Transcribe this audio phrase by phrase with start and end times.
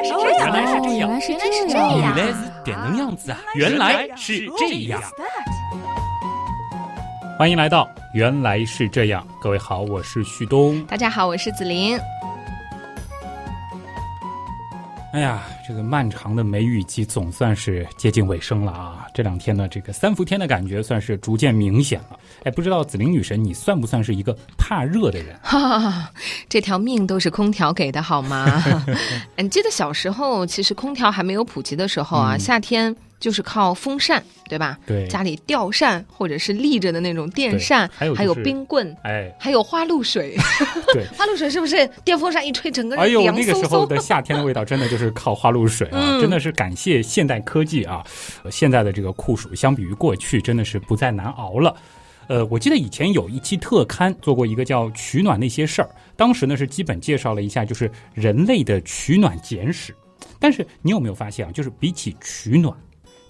[0.00, 2.16] 来是这样，原来是这样，原来是这原样。
[2.16, 3.38] 来是点能样子啊！
[3.54, 5.00] 原来是这样。
[7.38, 10.82] 欢迎来到《原来是这样》，各位好，我是旭东。
[10.86, 11.98] 大家好，我是子琳。
[15.12, 19.06] 哎呀，这个漫长的梅雨季总算是接近尾声了啊！
[19.14, 22.18] 这两天呢，这个三伏天的感觉算是逐渐明显了。
[22.42, 25.38] 哎，不知道紫菱女神，你算不算是一个怕热的人？
[25.40, 26.10] 哈哈，
[26.48, 28.64] 这条命都是空调给的，好吗？
[29.38, 34.76] 你记得小时候，其实空调还没有普及的时候啊，嗯夏天就是靠风扇，对吧？
[34.86, 40.34] 对家里吊扇或者是立着的那种电扇，还有就是冰棍，哎，还有花露水。
[40.94, 41.06] 对。
[41.16, 43.80] 花露水是不是电风扇一吹，整个哎呦，人凉那个时飕飕？
[43.80, 45.98] 候的夏天的味道真的就是靠花露水啊！
[45.98, 48.04] 嗯真的是感谢现代科技啊！
[48.42, 51.74] 呃现在的这个酷暑相比于过去真的是不再难熬了。
[52.28, 59.92] 呃，我记得以前有一期特刊做过一个叫“取暖那些事儿”，当时呢是基本介绍了一下就是人类的取暖简史。
[60.38, 61.50] 但是你有没有发现啊？
[61.52, 62.72] 就是比起取暖，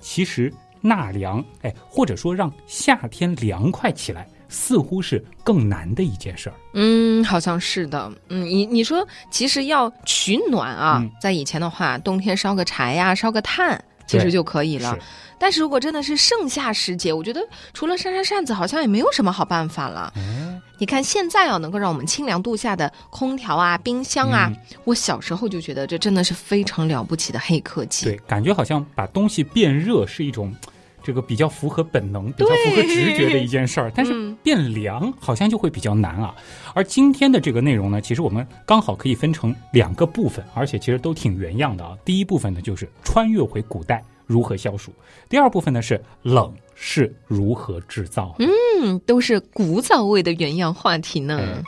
[0.00, 6.55] 其实纳凉，哎，或者说让夏天凉快起来，似乎是更难的一件事儿。
[6.75, 8.12] 嗯，好像是的。
[8.29, 14.98] 嗯，你你说，其实要取暖啊，嗯在以前的话，冬天烧个柴呀、烧个炭，其实就可以了。
[15.39, 17.41] 但是如果真的是盛夏时节，我觉得
[17.73, 20.12] 除了扇扇扇子，好像也没有什么好办法了。
[20.17, 28.06] 嗯你看现在啊，能够让我们清凉度夏的空调啊、冰箱啊，嗯我小时候就觉得这真的是非常了不起的黑科技。
[28.06, 30.55] 对，感觉好像把东西变热是一种。
[31.03, 36.34] 这个比较符合本能、比较符合直觉的一件事儿，但是嗯变凉好像就会比较难啊。
[36.75, 41.97] 而今天的这个内容呢，其实我们刚好可以分成两个部分，而且其实都挺原样的啊。
[42.05, 44.93] 第一部分呢就是穿越回古代如何消暑，
[45.28, 48.34] 第二部分呢是冷是如何制造。
[48.39, 51.39] 嗯，都是古早味的原样话题呢。
[51.39, 51.62] 哎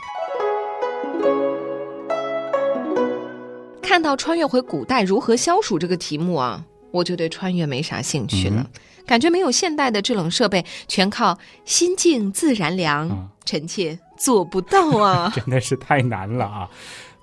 [3.81, 15.29] 看到穿越回古代如何消暑这个题目啊，我就对穿越没啥兴趣了，嗯感觉没有现代的制冷设备，全靠心静自然凉，嗯臣妾做不到啊。
[15.35, 16.69] 真的是太难了啊！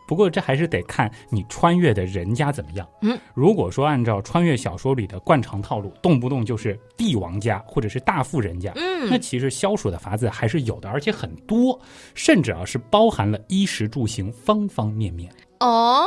[0.06, 2.86] 不过这还是得看你穿越的人家怎么样。
[3.00, 11.80] 嗯，如果说按照穿越小说里的惯常套路，动不动就是帝王家或者是大富人家，嗯那嗯，其实消暑的法子还是有的，而且很多，
[12.14, 15.32] 甚至啊是包含了衣食住行方方面面。
[15.60, 16.04] 哦，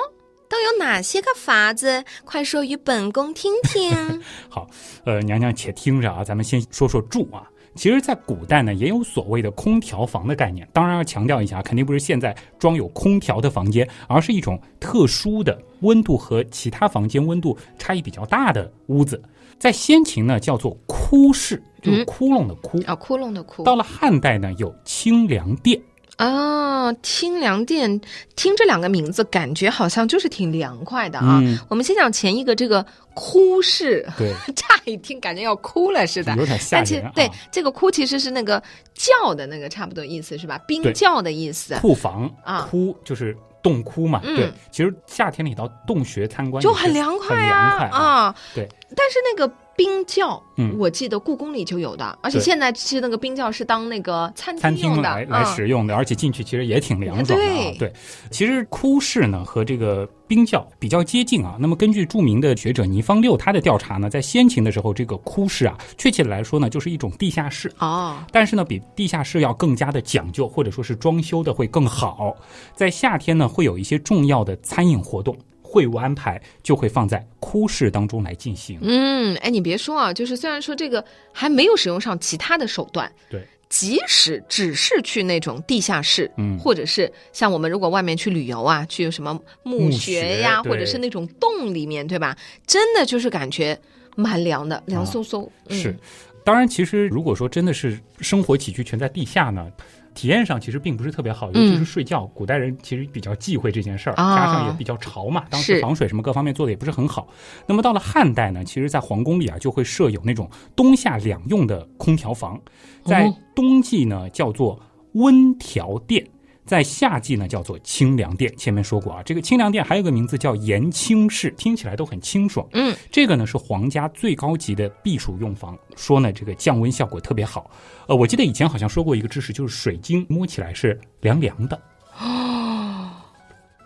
[0.53, 2.03] 都有哪些个法子？
[2.23, 3.91] 快说与本宫听听。
[4.47, 4.69] 好，
[5.03, 7.49] 呃，娘娘且听着啊，咱们先说说住啊。
[7.73, 10.69] 其实，在古代呢，也有所谓的空调房的概念。
[10.71, 19.19] 当然要强调一下，肯定不是现在装有空调的房间，而是一种特殊的温度和其他房间温度差异比较大的屋子。
[19.57, 22.79] 在先秦呢，叫做窟室，就是嗯窟窿的窟。
[22.85, 23.63] 啊，窟窿的窟。
[23.63, 25.81] 到了汉代呢，有清凉殿。
[26.17, 27.99] 啊，清凉殿，
[28.35, 31.39] 听这两个名字，感觉好像就是挺凉快的啊。
[31.41, 32.85] 嗯我们先讲前一个这个
[33.15, 36.35] 哭室，对， 乍一听感觉要哭了似的。
[36.35, 37.11] 有点吓人啊。
[37.15, 38.61] 但其对这个哭其实是那个
[38.93, 40.57] 叫的那个差不多意思是吧？
[40.67, 44.21] 冰窖的意思，库房啊窟就是洞窟嘛。
[44.23, 48.35] 嗯对，其实夏天里到洞穴参观就很凉快很啊凉快啊。
[48.53, 57.53] 对，但是那个冰窖，嗯我记得故宫里就有的，而且现在其实那个冰窖是当那个餐餐厅厅用的，来使用的，而且进去其实也挺凉爽的啊。
[57.55, 57.93] 对对，
[58.29, 61.57] 其实窟室呢和这个冰窖比较接近啊。
[61.59, 67.71] 那么根据著名的学者倪方六他的调查呢，在先秦的时候，这个窟室啊，确切的来说呢，就是一种地下室。
[67.79, 72.35] 哦，但是呢，比地下室要更加的讲究，或者说是装修的会更好。
[72.75, 75.35] 在夏天呢，会有一些重要的餐饮活动，
[75.73, 78.77] 会务安排就会放在哭室当中来进行。
[78.83, 92.37] 嗯，哎，你别说啊，就是虽然说这个还没有使用上其他的手段，对，即使只是去那种地下室，嗯或者是像我们如果外面去旅游啊，去什么墓墓穴呀，或者是那种洞里面，对吧？
[92.67, 93.75] 真的就是感觉
[94.15, 95.49] 蛮凉的，凉飕飕。
[95.69, 95.97] 嗯、是，
[96.43, 99.67] 当然，其实如果说真的是生活起居全在地下呢，
[100.13, 107.27] 体验上其实并不是特别好，尤其是睡觉，古代人其实比较忌讳这件事儿，加上也比较潮嘛，当时防水什么各方面做的也不是很好。
[107.65, 112.59] 那么到了汉代呢，其实在皇宫里啊就会设有那种冬夏两用的空调房，
[113.05, 114.79] 在哦冬季呢叫做
[115.13, 116.25] 温调殿。
[116.65, 118.55] 在夏季呢，叫做清凉殿。
[118.55, 122.67] 前面说过啊，这个清凉殿还有个名字叫延清室，听起来都很清爽。
[122.73, 127.69] 嗯，这个呢是皇家最高级的避暑用房，说呢这个降温效果特别好。
[128.07, 131.81] 呃，我记得以前好像说过一个知识，就是水晶摸起来是凉凉的。
[132.19, 133.09] 哦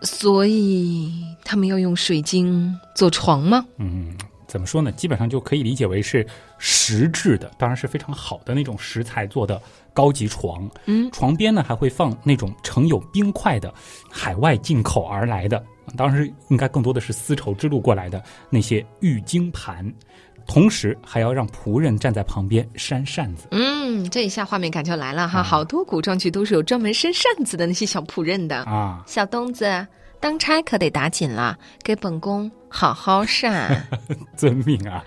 [0.02, 3.64] 所以他们要用水晶做床吗？
[3.78, 4.16] 嗯，
[4.46, 4.92] 怎么说呢？
[4.92, 6.24] 基本上就可以理解为是
[6.56, 9.60] 石质的，当然是非常好的那种石材做的
[9.98, 10.70] 高级床。
[10.86, 13.74] 嗯，床边呢还会放那种盛有冰块的
[14.08, 15.60] 海外进口而来的
[15.96, 19.92] 当时应该更多的是丝绸之路过来的那些玉晶盘，
[20.46, 23.48] 同时还要让仆人站在旁边扇扇子。
[23.50, 28.58] 嗯，这一下画面感就来了哈，啊好多古装剧都是有专门扇扇子的那些小仆人的。
[28.64, 29.84] 啊，小东子，
[30.20, 33.84] 当差可得打紧了，给本宫好好扇。
[34.36, 35.02] 遵命啊！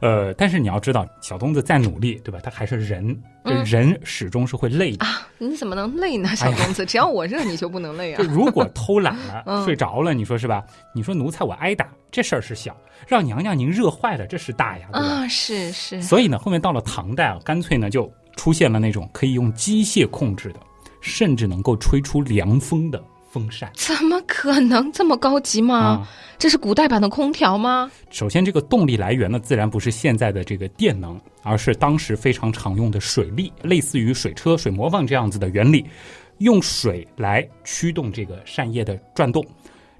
[0.00, 2.38] 呃，但是你要知道，小东子再努力，对吧？
[2.42, 3.16] 他还是人，
[3.64, 5.04] 人始终是会累的。
[5.04, 6.84] 啊，你怎么能累呢， 小东子？
[6.86, 8.28] 只要我热，你就不能累啊 就！
[8.28, 10.64] 如果偷懒了、 嗯睡着了，你说是吧？
[10.94, 12.72] 你说奴才我挨打，这事儿是小；
[13.06, 15.08] 让娘娘您热坏了，这是大呀，对吧？
[15.08, 20.60] 啊，是是，所以呢，后面到了唐代啊，干脆呢就出现了那种可以用机械控制的，
[21.00, 23.02] 甚至能够吹出凉风的
[23.38, 25.76] 风扇怎么可能这么高级吗？
[25.76, 26.08] 啊。
[26.38, 27.90] 这是古代版的空调吗？
[28.10, 35.84] 首先，这个动力来源呢，自然不是现在的这个电能，而是当时非常常用的水力，类似于水车、水磨坊这样子的原理，
[36.38, 39.44] 用水来驱动这个扇叶的转动。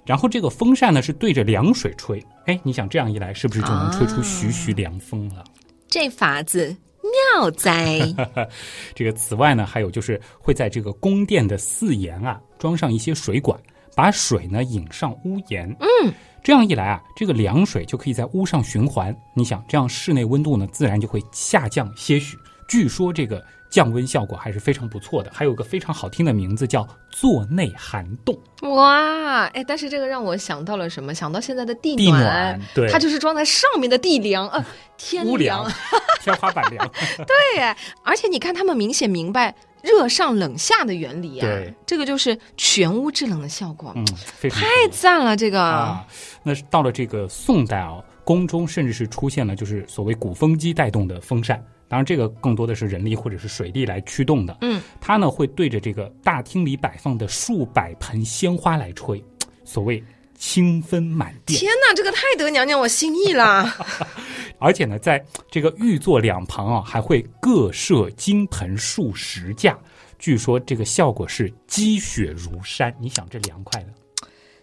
[0.07, 5.45] 然后这个风扇呢是对着凉水吹，哎，你想这样一来，是不是就能吹出徐徐凉风了？
[5.89, 8.01] 这法子妙哉！
[8.95, 13.59] 这个此外呢，还有就是会在这个宫殿的四檐啊装上一些水管，
[13.95, 15.69] 把水呢引上屋檐。
[15.81, 16.13] 嗯，
[16.43, 19.17] 这样一来啊，这个凉水就可以在屋上循环。
[19.35, 22.37] 你想，这样室内温度呢自然就会下降些许。
[22.69, 31.13] 据说这个降温效果还是非常不错的，还有个非常好听的名字叫“座内寒洞哇，哎，但是这个让我想到了什么？
[31.15, 34.65] 想到现在的地”，地暖对，它就是装在上面的地梁，呃，
[34.97, 35.71] 天屋凉，
[36.23, 36.91] 天花板梁。
[37.19, 37.63] 对，
[38.03, 45.63] 而且你看，他们明显明白热上冷下的原理啊，对，这个就是全屋制冷的效果，嗯，非常太赞了，这个。
[45.63, 46.07] 啊，
[46.43, 51.63] 那是到了这个宋代啊，宫中甚至是出现了就是所谓鼓风机带动的风扇。
[51.89, 54.59] 当然，这个更多的是人力或者是水力来驱动的。
[54.61, 59.25] 嗯，它呢会对着这个大厅里摆放的数百盆鲜花来吹，
[59.65, 60.03] 所谓
[60.37, 61.59] 清芬满殿。
[61.59, 63.75] 天哪，这个太得娘娘我心意啦！
[64.61, 69.79] 而且呢，在这个御座两旁啊，还会各设金盆数十架。
[70.19, 72.95] 据说这个效果是积雪如山。
[73.01, 73.89] 你想这凉快的。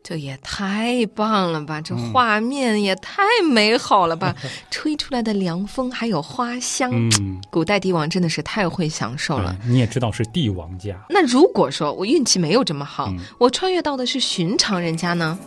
[0.08, 1.80] 这也太棒了吧！
[1.80, 4.36] 嗯这画面也太美好了吧！
[4.70, 9.58] 吹出来的凉风还有花香，嗯，古代帝王真的是太会享受了。
[9.64, 10.96] 嗯你也知道是帝王家。
[11.10, 15.40] 那如果说我运气没有这么好，嗯我穿越到的是寻常人家呢？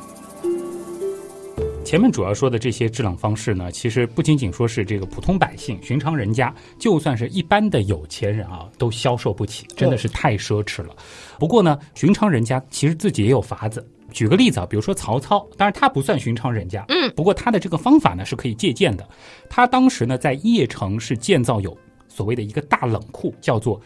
[1.84, 10.94] 前面主要说的这些制冷方式呢，其实不仅仅说是这个普通百姓、寻常人家，就算是一般的有钱人啊，都消受不起，真的是太奢侈了。
[11.38, 13.86] 不过呢，寻常人家其实自己也有法子。
[14.12, 19.08] 举个例子啊，比如说曹操，当然他不算寻常人家，嗯，不过他的这个方法呢是可以借鉴的。
[19.48, 21.76] 他当时呢在邺城是建造有
[22.08, 23.80] 所谓的一个大冷库，叫做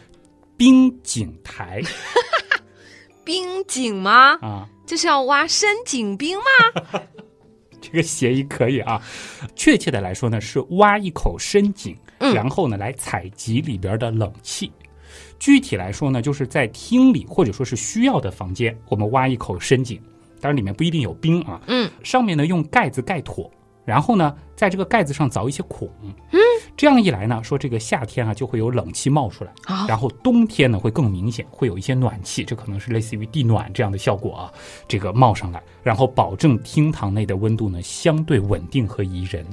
[0.57, 1.81] 冰井台
[3.23, 4.37] 冰井吗？
[4.41, 4.69] 啊。
[4.85, 6.99] 这是要挖深井冰吗？
[7.79, 9.01] 这个协议可以啊，
[9.55, 14.71] 确切的来说呢，是挖一口深井，嗯然后呢来采集里边的冷气。
[15.39, 20.01] 具体来说呢，就是在厅里或者说是需要的房间，我们挖一口深井，
[20.43, 23.49] 当然里面不一定有冰啊，嗯，上面呢用盖子盖妥，
[23.85, 26.39] 然后呢在这个盖子上凿一些孔，嗯，
[26.75, 34.51] 这样一来呢，说这个夏天啊就会有冷气冒出来，好然后冬天呢会更明显，会有一些暖气，这可能是类似于地暖这样的效果啊，
[34.85, 39.45] 这个冒上来，然后保证厅堂内的温度呢相对稳定和宜人。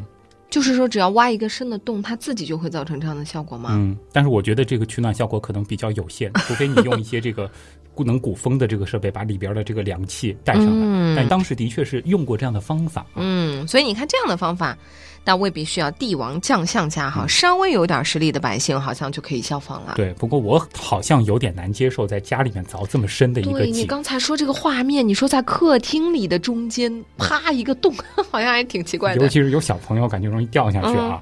[0.51, 3.71] 就是说，只要挖一个深的洞，它自己就会造成这样的效果吗？
[3.73, 7.49] 嗯，但是我觉得这个取暖效果可能比较有限，除非你用一些这个
[7.80, 10.71] 不能鼓风的这个设备，把里边的这个凉气带上来。
[10.73, 13.05] 嗯但当时的确是用过这样的方法。
[13.17, 14.77] 嗯，所以你看这样的方法，
[15.25, 19.95] 但未必需要帝王将相家哈，稍微有点实力的百姓好像就可以效仿了。
[19.95, 23.85] 嗯对，不过我好像有点难接受在家里面凿这么深的一个对你。
[23.85, 27.93] 刚才说这个画面，你说在客厅里的中间啪一个洞，
[28.31, 29.21] 好像还挺奇怪的。
[29.21, 31.21] 尤其是有小朋友，感觉容易掉下去啊。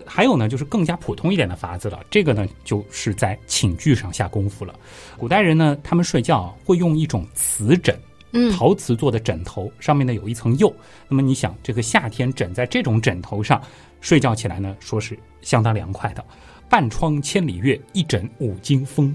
[0.00, 2.00] 嗯还有呢，就是更加普通一点的法子了。
[2.10, 4.74] 这个呢，就是在寝具上下功夫了。
[5.16, 7.96] 古代人呢，他们睡觉啊会用一种瓷枕，
[8.32, 10.74] 嗯陶瓷做的枕头，上面呢有一层釉。
[11.08, 13.60] 那么你想，这个夏天枕在这种枕头上
[14.00, 16.24] 睡觉起来呢，说是相当凉快的。
[16.68, 19.14] 半窗千里月，一枕五经风。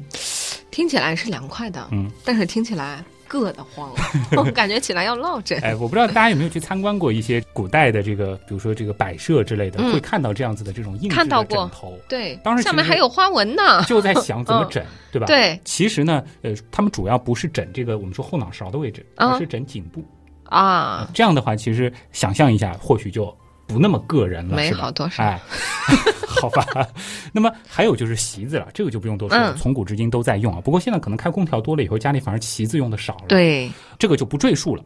[0.71, 3.91] 听起来是凉快的，嗯，但是听起来硌得慌，
[4.37, 5.59] 我感觉起来要落枕。
[5.61, 11.99] 哎，我不知道大家有没有去参观过一些古代的这个，比如说这个摆设之类的，嗯会看到这样子的这种硬质的看到过枕头。
[12.07, 13.83] 对，当时上面还有花纹呢。
[13.83, 15.25] 就在想怎么枕，对吧？。
[15.25, 20.03] 对其实呢，呃，他们主要不是枕这个我们说后脑勺的位置，啊而是枕颈部。
[20.45, 23.35] 啊，这样的话，其实想象一下，或许就
[23.67, 25.41] 不那么个人了，美是吧好多少哎，
[26.27, 26.65] 好吧。
[27.31, 30.61] 那么还有就是席子了，这个就不用多说了，嗯从古至今都在用啊。
[30.61, 34.83] 不过现在可能开空调多了以后，家里反而席子用的少了，，对，这个就不赘述了。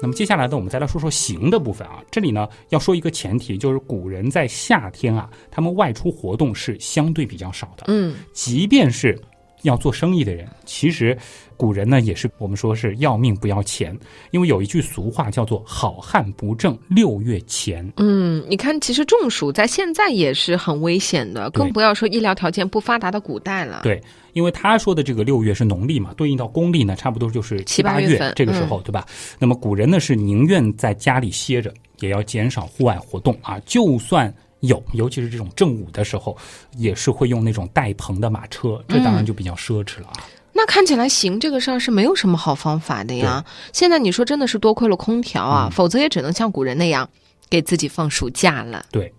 [0.00, 2.00] 那么接下来呢，我们再来说说行的部分啊。
[2.08, 7.86] 这里呢要说一个前提，就是古人在夏天啊，他们外出活动是相对比较少的。
[7.88, 9.20] 嗯，即便是
[9.62, 11.16] 要做生意的人，其实
[11.56, 13.96] 古人呢也是我们说是要命不要钱，
[14.30, 23.80] 因为有一句俗话叫做“好汉不挣六月钱嗯，你看，其实中暑在现在也是很危险的，更不要说医疗条件不发达的古代了。
[23.82, 24.00] 对，
[24.32, 29.06] 因为他说的这个六月是农历嘛，对应到公历呢，差不多就是七八八月份嗯这个时候，对吧？
[29.38, 34.32] 那么古人呢是宁愿在家里歇着，也要减少户外活动啊，就算。
[34.60, 36.36] 有，尤其是这种正午的时候，
[36.76, 40.24] 也是会用那种带棚的马车，这当然就比较奢侈了啊。
[40.52, 43.44] 那看起来行这个事儿是没有什么好方法的呀。
[43.72, 47.08] 现在你说真的是多亏了空调啊，嗯否则也只能像古人那样
[47.48, 48.84] 给自己放暑假了。
[48.90, 49.12] 对，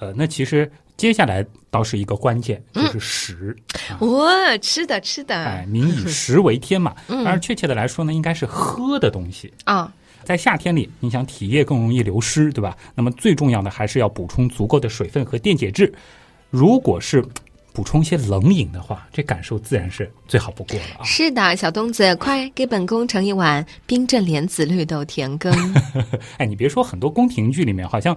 [0.00, 3.56] 呃，那其实接下来倒是一个关键，嗯就是食。
[3.88, 6.96] 啊哇、吃的吃的，哎，民以 食为天嘛。
[7.06, 9.52] 嗯当然，确切的来说呢，应该是喝的东西。
[9.64, 9.92] 啊，
[10.30, 12.76] 在夏天里，你想体液更容易流失，对吧？
[12.94, 15.92] 那么最重要的还是要补充足够的水分和电解质。
[16.50, 17.20] 如果是
[17.72, 21.02] 补充一些冷饮的话，这感受自然是最好不过了啊。
[21.04, 25.52] 是的，小东子，快给本宫盛一碗冰镇莲子绿豆甜羹。
[26.38, 28.16] 哎，你别说，很多宫廷剧里面好像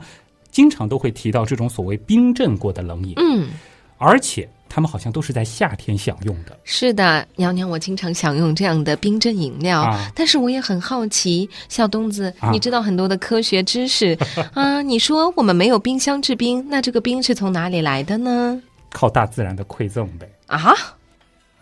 [0.51, 3.49] 经常都会提到这种所谓冰镇过的冷饮，嗯，
[3.97, 6.57] 而且他们好像都是在夏天享用的。
[6.63, 14.17] 是的，娘娘，我经常享用这样的冰镇饮料，啊但是我也很好奇，小东子，啊你知道很多的科学知识
[14.55, 14.81] 啊？
[14.81, 18.59] 你说我们没有冰箱制冰，那这个冰是从哪里来的呢？
[18.89, 20.27] 靠大自然的馈赠呗。
[20.47, 20.73] 啊，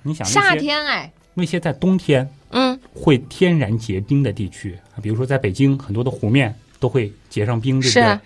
[0.04, 8.20] 你想夏天哎，那些在冬天嗯，会天然结冰的地区啊，比如说在北京，很多的湖面都会结上冰，对不对是？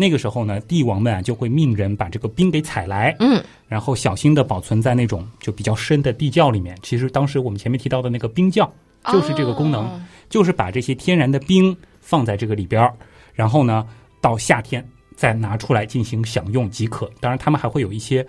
[0.00, 6.78] 那个时候呢，帝王们啊就会命人把这个冰给采来，嗯，然后小心的保存在那种就比较深的地窖里面。
[6.84, 8.72] 其实当时我们前面提到的那个冰窖，
[9.06, 12.94] 就是这个功能，哦就是把这些天然的冰放在这个里边儿，
[13.34, 13.84] 然后呢，
[14.20, 14.86] 到夏天
[15.16, 17.10] 再拿出来进行享用即可。
[17.18, 18.24] 当然，他们还会有一些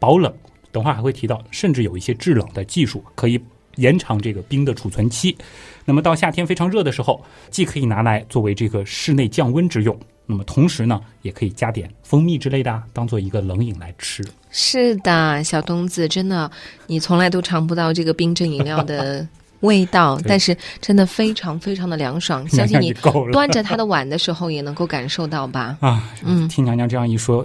[0.00, 0.32] 保冷，
[0.72, 3.38] 等会儿还会提到，甚至有一些制冷的技术，可以
[3.76, 5.36] 延长这个冰的储存期。
[5.84, 14.24] 那么到夏天非常热的时候，既可以拿来作为这个室内降温之用，那么同时呢，也可以加点蜂蜜之类的啊，当做一个冷饮来吃。
[14.50, 16.50] 是的，小东子，真的，
[16.86, 19.26] 你从来都尝不到这个冰镇饮料的
[19.60, 22.92] 味道，但是真的非常非常的凉爽，相信 你
[23.32, 25.76] 端着他的碗的时候也能够感受到吧？
[25.82, 26.12] 啊！
[26.22, 27.44] 嗯听娘娘这样一说，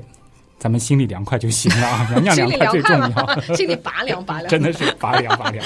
[0.59, 2.07] 咱们心里凉快就行了啊！
[2.09, 3.09] 娘娘心里快最重要。
[3.09, 3.41] 吗？
[3.55, 4.47] 心里拔凉拔凉。
[4.47, 5.65] 真的是拔凉拔凉。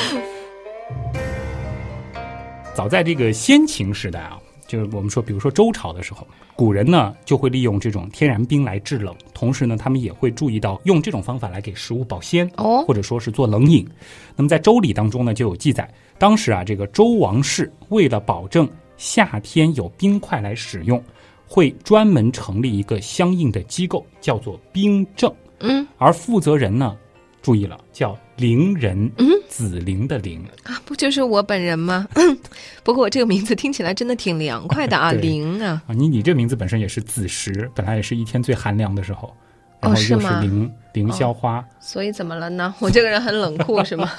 [2.73, 13.87] 早在这个先秦时代啊，就是我们说，比如说周朝的时候，古人呢就会利用这种天然冰来制冷，同时呢，他们也会注意到用这种方法来给食物保鲜，哦，或者说是做冷饮。
[14.35, 21.03] 那么在《周礼》当中呢，就有记载，当时啊，这个周王室为了保证夏天有冰块来使用，
[21.45, 25.31] 会专门成立一个相应的机构，叫做冰政。
[25.59, 26.97] 嗯而负责人呢，
[27.41, 32.07] 注意了，叫陵人，嗯，子陵的菱，啊，不就是我本人吗？
[32.83, 35.21] 不过我这个名字听起来真的挺凉快的啊，对。
[35.21, 39.31] 灵啊，啊，你你这名字本身也是子时，本来也是一天最寒凉的时候，
[39.79, 42.73] 然后又是凌凌霄花，所以怎么了呢？
[42.79, 44.09] 我这个人很冷酷是吗？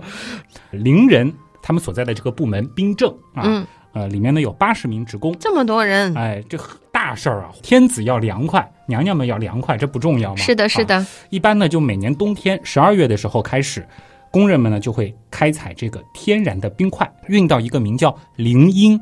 [0.72, 1.30] 陵人
[1.62, 6.58] 他们所在的这个部门兵政啊，嗯，呃，里面呢有八十名职工，这么多人，哎，这
[6.90, 10.36] 大事儿啊，天子要凉快，娘娘们要凉快，这不重要吗？
[10.36, 13.86] 是的，是啊的，一般呢，就每年冬天十二月的时候开始，
[14.30, 19.00] 工人们呢就会开采这个天然的冰块，运到一个名叫灵阴，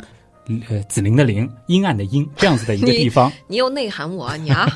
[0.68, 4.66] 呃，紫菱的菱，阴暗的阴这样子的一个地方，你又内涵我啊，你啊，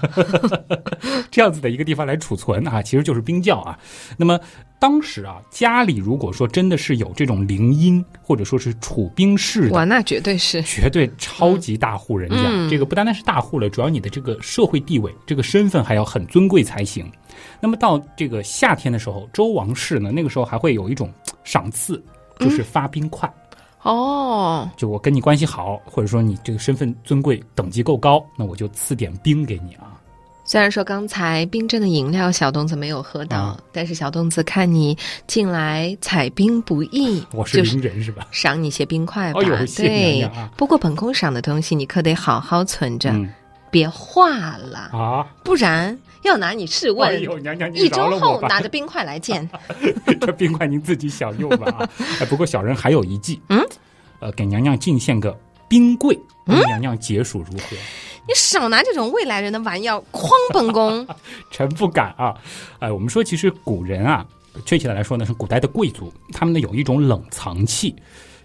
[1.30, 3.78] 这样子的一个地方来储存啊，其实就是冰窖啊。
[4.16, 4.38] 那么
[4.78, 17.10] 当时啊，家里如果说真的是有这种灵阴或者说是储冰室的哇，那绝对是，绝对超级大户人家，嗯这个不单单是大户了，主要你的这个社会地位、这个身份还要很尊贵才行。
[17.60, 21.10] 那么到这个夏天的时候，周王室呢，那个时候还会有一种
[21.44, 22.02] 赏赐，
[22.38, 23.32] 就是发冰块。
[23.82, 29.90] 哦，就我跟你关系好，或者说你这个身份尊贵、等级够高，那我就赐点冰给你啊。
[30.44, 34.96] 虽然说刚才冰镇的饮料小东子没有喝到，啊但是小东子看你
[35.26, 38.26] 近来采冰不易， 我是名人是吧？
[38.32, 39.40] 赏你些冰块吧。
[39.76, 43.32] 对不过本宫赏的东西你可得好好存着，嗯
[43.70, 47.08] 别化了，啊，不然要拿你试问。
[47.08, 49.48] 哎呦，娘娘一周后拿着冰块来见。
[50.20, 51.88] 这冰块您自己享用吧啊！
[52.20, 53.60] 哎，不过小人还有一计，嗯，
[54.20, 55.36] 呃，给娘娘进献个
[55.68, 57.76] 冰柜，嗯娘娘解暑如何？
[58.28, 61.04] 你少拿这种未来人的玩意儿诓本宫。
[61.50, 62.34] 臣不敢啊！
[62.78, 64.24] 哎，我们说，其实古人啊，
[64.64, 67.92] 确切的来说呢，是古代的贵族，他们呢有一种冷藏器，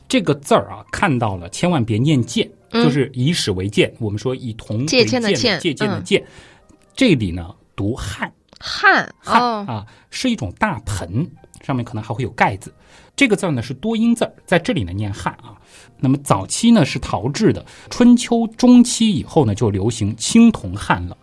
[0.08, 3.94] 这个字儿啊，看到了千万别念剑，嗯就是以史为鉴。
[4.00, 6.26] 我们说以铜为借鉴鉴的鉴借鉴的嗯鉴，
[6.96, 8.30] 这里呢读汉。
[8.60, 11.30] 汉汉、哦，啊，是一种大盆，
[11.62, 12.74] 上面可能还会有盖子。
[13.16, 15.54] 这个字儿呢是多音字儿，在这里呢念汉啊。
[16.00, 21.16] 那么早期呢是陶制的，春秋中期以后呢就流行青铜汉了。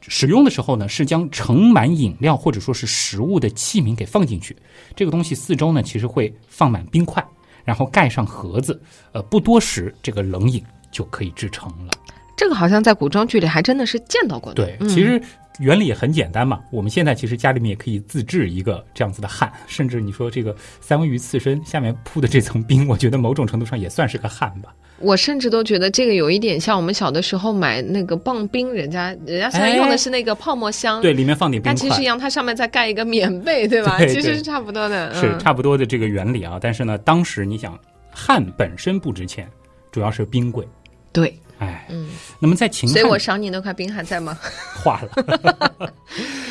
[0.00, 4.56] 使用的时候呢是将盛满饮料或者说是食物的器皿给放进去，
[4.96, 7.24] 这个东西四周呢其实会放满冰块，
[7.64, 8.80] 然后盖上盒子，
[9.12, 11.92] 呃，不多时这个冷饮就可以制成了。
[12.36, 14.64] 这个好像在古装剧里还真的是见到过的。
[14.64, 15.22] 对，嗯其实
[15.58, 16.60] 原理也很简单嘛。
[16.70, 24.74] 我们现在其实家里面也可以自制一个这样子的汉，甚至你说这个三文鱼刺身下面铺的这层冰，我觉得某种程度上也算是个汉吧。
[24.98, 33.96] 我甚至都觉得这个有一点像我们小的时候买那个棒冰，人家人家虽然用的是那个泡沫箱，对，里面放点冰块，但其实一样，它上面再盖一个棉被，对吧？
[33.96, 35.14] 对对其实是差不多的。
[35.14, 36.58] 是嗯差不多的这个原理啊。
[36.60, 37.78] 但是呢，当时你想，
[38.10, 39.48] 汉本身不值钱，
[39.90, 40.68] 主要是冰贵。
[41.12, 44.36] 对，哎，嗯，那么在秦汉所以我赏你那块冰还在吗？
[44.82, 45.10] 化了，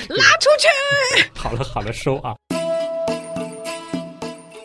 [0.08, 1.30] 拉出去！
[1.36, 2.36] 好了好了，收啊。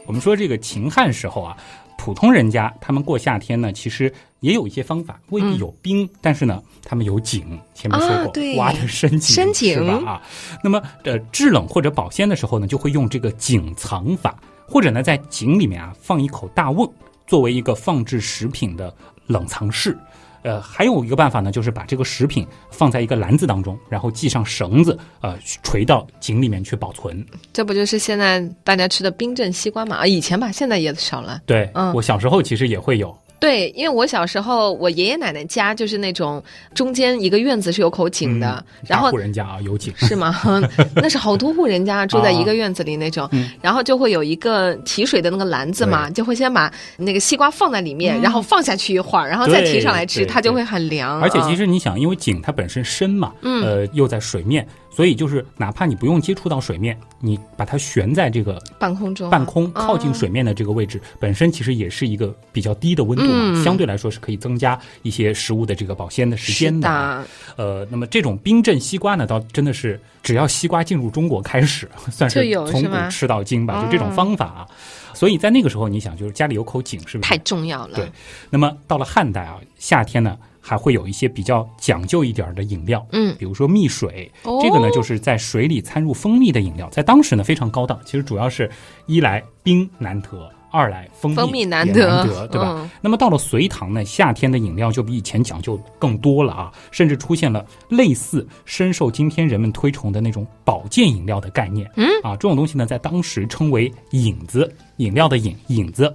[0.06, 1.56] 我们说这个秦汉时候啊，
[1.96, 7.58] 普通人家他们过夏天呢，其实也有一些方法，未必有冰，但是呢，他们有井。
[7.74, 10.12] 前面说过，啊对挖的深井，深井是吧？
[10.12, 10.22] 啊，
[10.62, 16.88] 那么呃，制冷或者保鲜的时候呢，就会用这个井藏法，或者呢，在井里面啊放一口大瓮，
[17.26, 18.94] 作为一个放置食品的
[19.26, 19.98] 冷藏室。
[20.44, 27.26] 呃，还有一个办法呢，就是把这个食品放在一个篮子当中，然后系上绳子，呃，垂到井里面去保存。
[27.52, 29.96] 这不就是现在大家吃的冰镇西瓜嘛？
[29.96, 31.40] 啊，以前吧，现在也少了。
[31.46, 36.42] 对，嗯我小时候其实也会有，对，因为我小时候，我爷爷奶奶家就是那种
[36.74, 40.34] 中间一个院子是有口井的，嗯然后户人家啊有井，是吗？
[40.96, 51.20] 那是好多户人家住在一个院子里那种，嗯然后就会有一个提水的那个篮子嘛，就会先把那个西瓜放在里面，然后放下去一会儿，然后再提上来吃，它就会很凉。
[51.20, 63.64] 而且其实实你想，因为井它本身深嘛，嗯呃，又在水面，所以就是哪怕你不用接触到水面，你把它悬在这个半空中啊，半空靠近哦水面的这个位置，本身其实也是一个比较低的温度嘛，嗯。
[63.64, 67.24] 相对来说是可以增加一些食物的这个保鲜的时间的。
[67.56, 74.68] 呃，那么这种冰镇西瓜呢，倒真的是只要西瓜进入中国开始， 算是从古吃到今吧，哦就这种方法啊。
[75.14, 77.28] 所以在那个时候，你想，就是家里有口井，是不是？
[77.30, 77.96] 太重要了。
[77.96, 78.10] 对。
[78.50, 88.00] 那么到了汉代啊，夏天呢还会有一些比较讲究一点的饮料，嗯，比如说蜜水，哦这个呢就是在水里掺入蜂蜜的饮料，在当时呢非常高档。
[88.06, 88.70] 其实主要是
[89.04, 92.76] 一来冰难得，二来蜂蜜难也得难得，对吧？
[92.78, 101.86] 嗯那么到了隋唐呢，夏天的饮料就比以前讲究更多了啊，甚至出现了类似深受今天人们推崇的那种保健饮料的概念。
[101.96, 106.10] 嗯啊，这种东西呢，在当时称为饮子，饮料的饮，饮子。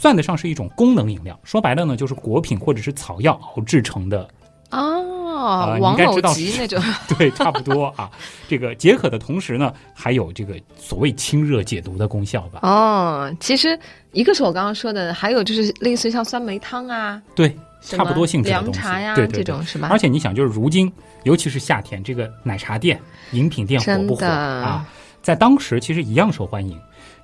[0.00, 4.28] 算得上是一种功能饮料，说白了呢，就是果品或者是草药熬制成的
[4.70, 6.80] 哦，你王某应该知道是吉那种，
[7.18, 8.08] 对，差不多啊。
[8.46, 12.60] 这个解渴的同时呢，还有这个所谓清热解毒的功效吧？
[12.62, 13.76] 哦，其实
[14.12, 18.78] 一个是我刚刚说的，还有就是类似于像酸梅汤啊，对，差不多性质的凉东西。
[18.78, 19.88] 茶呀对对对这种是吧？
[19.90, 20.92] 而且你想，就是如今，
[21.24, 23.00] 尤其是夏天，这个奶茶店、
[23.32, 24.86] 饮品店火不火啊？
[25.22, 26.78] 在当时其实一样受欢迎。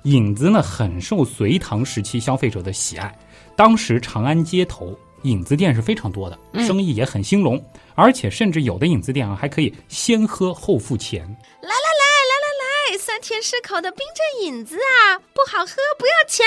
[0.05, 3.13] 饮子呢，很受隋唐时期消费者的喜爱。
[3.55, 7.63] 当时长安街头影子店是非常多的，嗯生意也很兴隆，
[7.95, 11.21] 而且甚至有的影子店啊，还可以先喝后付钱。
[11.61, 16.45] 来来来来来来，酸甜适口的冰镇影子啊，不好喝不要钱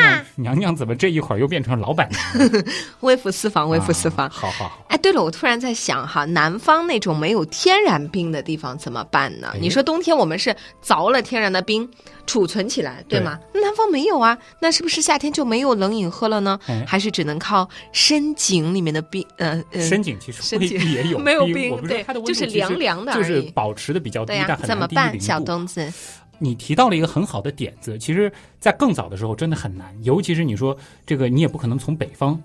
[0.00, 0.20] 啦！
[0.20, 2.64] 嗯娘娘怎么这一会儿又变成老板娘了？
[3.00, 4.26] 微服私访，微服私访。
[4.26, 9.50] 啊好好好，哎，对了，我突然在想哈，南方那种没有天然冰的地方怎么办呢？
[9.54, 11.88] 哎你说冬天我们是凿了天然的冰
[12.26, 13.38] 储存起来，对吗？
[13.52, 16.58] 南方没有啊，那是不是夏天就没有冷饮喝了呢？
[16.66, 19.24] 哎还是只能靠深井里面的冰？
[19.38, 25.92] 呃呃，深井其实深井也有 没有冰，对就是凉凉的就是保持的比较低，但很怎么办，小东子？
[26.38, 32.38] 你提到了一个很好的点子，其实，在更早的时候真的很难，尤其是你说这个，你也不可能从北方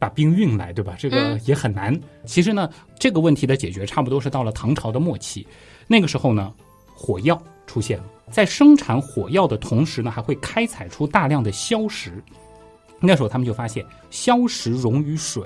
[0.00, 0.94] 把冰运来，对吧？
[0.98, 1.98] 这个嗯也很难。
[2.26, 2.68] 其实呢，
[2.98, 5.46] 这个问题的解决差不多是到了唐朝的末期，
[5.86, 6.52] 那个时候呢，
[6.96, 12.24] 火药出现了，在生产火药的同时呢，还会开采出大量的硝石。
[12.98, 15.44] 那时候他们就发现，硝石溶于水，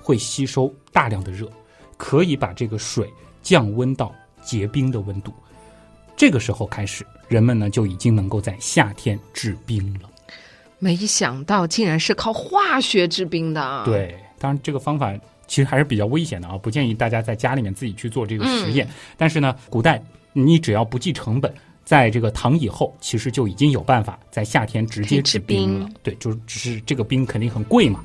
[0.00, 1.50] 会吸收大量的热，
[1.96, 3.12] 可以把这个水
[3.42, 5.34] 降温到结冰的温度。
[6.16, 10.08] 这个时候开始，人们呢就已经能够在夏天制冰了。
[10.78, 15.12] 没想到竟然是靠化学制冰的。，对，当然这个方法
[15.48, 18.88] 其实还是比较危险的啊，不建议大家在家里面自己去做这个实验。
[19.16, 20.00] 但是呢，古代
[20.32, 21.52] 你只要不计成本，
[21.84, 25.86] 在这个唐以后，其实就已经有办法在夏天直接吃冰了。
[25.86, 28.04] 冰对，就是只是这个冰肯定很贵嘛。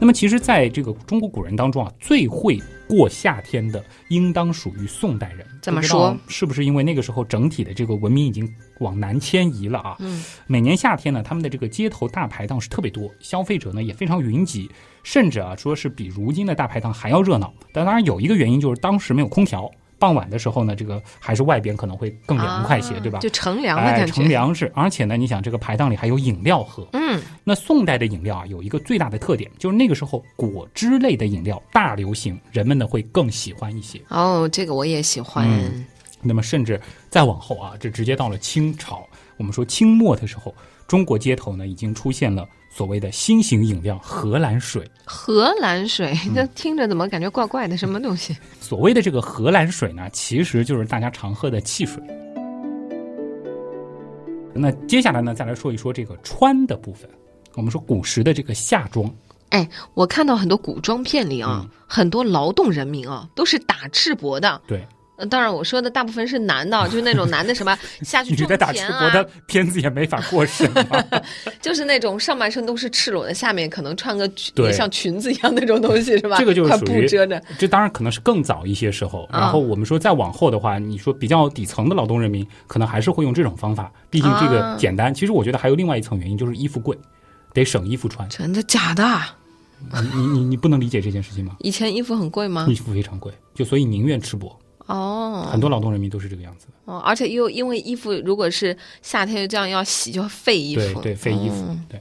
[0.00, 5.46] 那么，其实，在这个中国古人当中啊，最会过夏天的，应当属于宋代人。
[5.62, 8.46] 怎么说是不是因为那个时候整体的这个文明已经
[8.80, 9.96] 往南迁移了啊？
[10.00, 14.68] 嗯，每年夏天呢，他们的这个街头大排档是特别多，消费者呢也非常云集，
[15.04, 17.54] 甚至啊说是比如今的大排档还要热闹。
[17.72, 19.70] 但当然有一个原因就是当时没有空调，
[20.04, 23.20] 傍晚的时候呢，这个还是外边可能会更凉快些，啊对吧？
[23.20, 24.12] 就乘凉的哎，感觉。
[24.12, 26.86] 乘凉是，而且呢，你想这个排档里还有饮料喝。
[26.92, 33.98] 嗯，那宋代的饮料啊，有一个最大的特点，就是那个时候果汁类的饮料大流行，人们呢会更喜欢一些。
[34.10, 35.48] 哦，这个我也喜欢。
[35.48, 35.86] 嗯
[36.26, 39.06] 那么甚至再往后啊，这直接到了清朝，
[39.38, 40.54] 我们说清末的时候，
[40.86, 44.84] 中国街头呢已经出现了所谓的新型饮料荷兰水。
[45.04, 47.76] 荷兰水，嗯这听着怎么感觉怪怪的？
[47.76, 48.36] 什么东西？
[48.60, 52.02] 所谓的这个荷兰水呢，其实就是大家常喝的汽水。
[54.52, 57.08] 那接下来呢，再来说一说这个穿的部分。
[57.54, 59.08] 我们说古时的这个夏装，
[59.50, 64.60] 哎，我看到很多古装片里啊，嗯很多劳动人民啊，都是打赤膊的。
[64.66, 64.84] 对，
[65.16, 71.04] 呃，当然我说的大部分是男的，就是那种男的什么 下去种你在打赤田啊，膊的片子也没法过审吧？
[71.62, 74.28] 就是那种上半身都是赤裸的，下面可能穿个
[74.72, 76.36] 像裙子一样那种东西，是吧？
[76.38, 77.40] 这个就是块属于遮着。
[77.58, 79.24] 这当然可能是更早一些时候。
[79.30, 85.14] 啊然后我们说再往后的话，你说比较底层的劳动人民，可能还是会用这种方法，毕竟这个啊简单。
[85.14, 86.98] 其实我觉得还有另外一层原因，就是衣服贵，
[87.52, 88.28] 得省衣服穿。
[88.28, 89.04] 真的假的？
[90.00, 91.56] 你你你你不能理解这件事情吗？
[91.60, 92.74] 以前衣服很贵吗衣？
[92.74, 94.58] 服非常贵，就所以宁愿吃薄。
[94.86, 96.72] 哦很多劳动人民都是这个样子的。
[96.84, 101.00] 哦，而且又因为衣服如果是夏天这样要洗，就会费衣服。
[101.00, 101.64] 对对，费衣服。
[101.68, 102.00] 嗯对，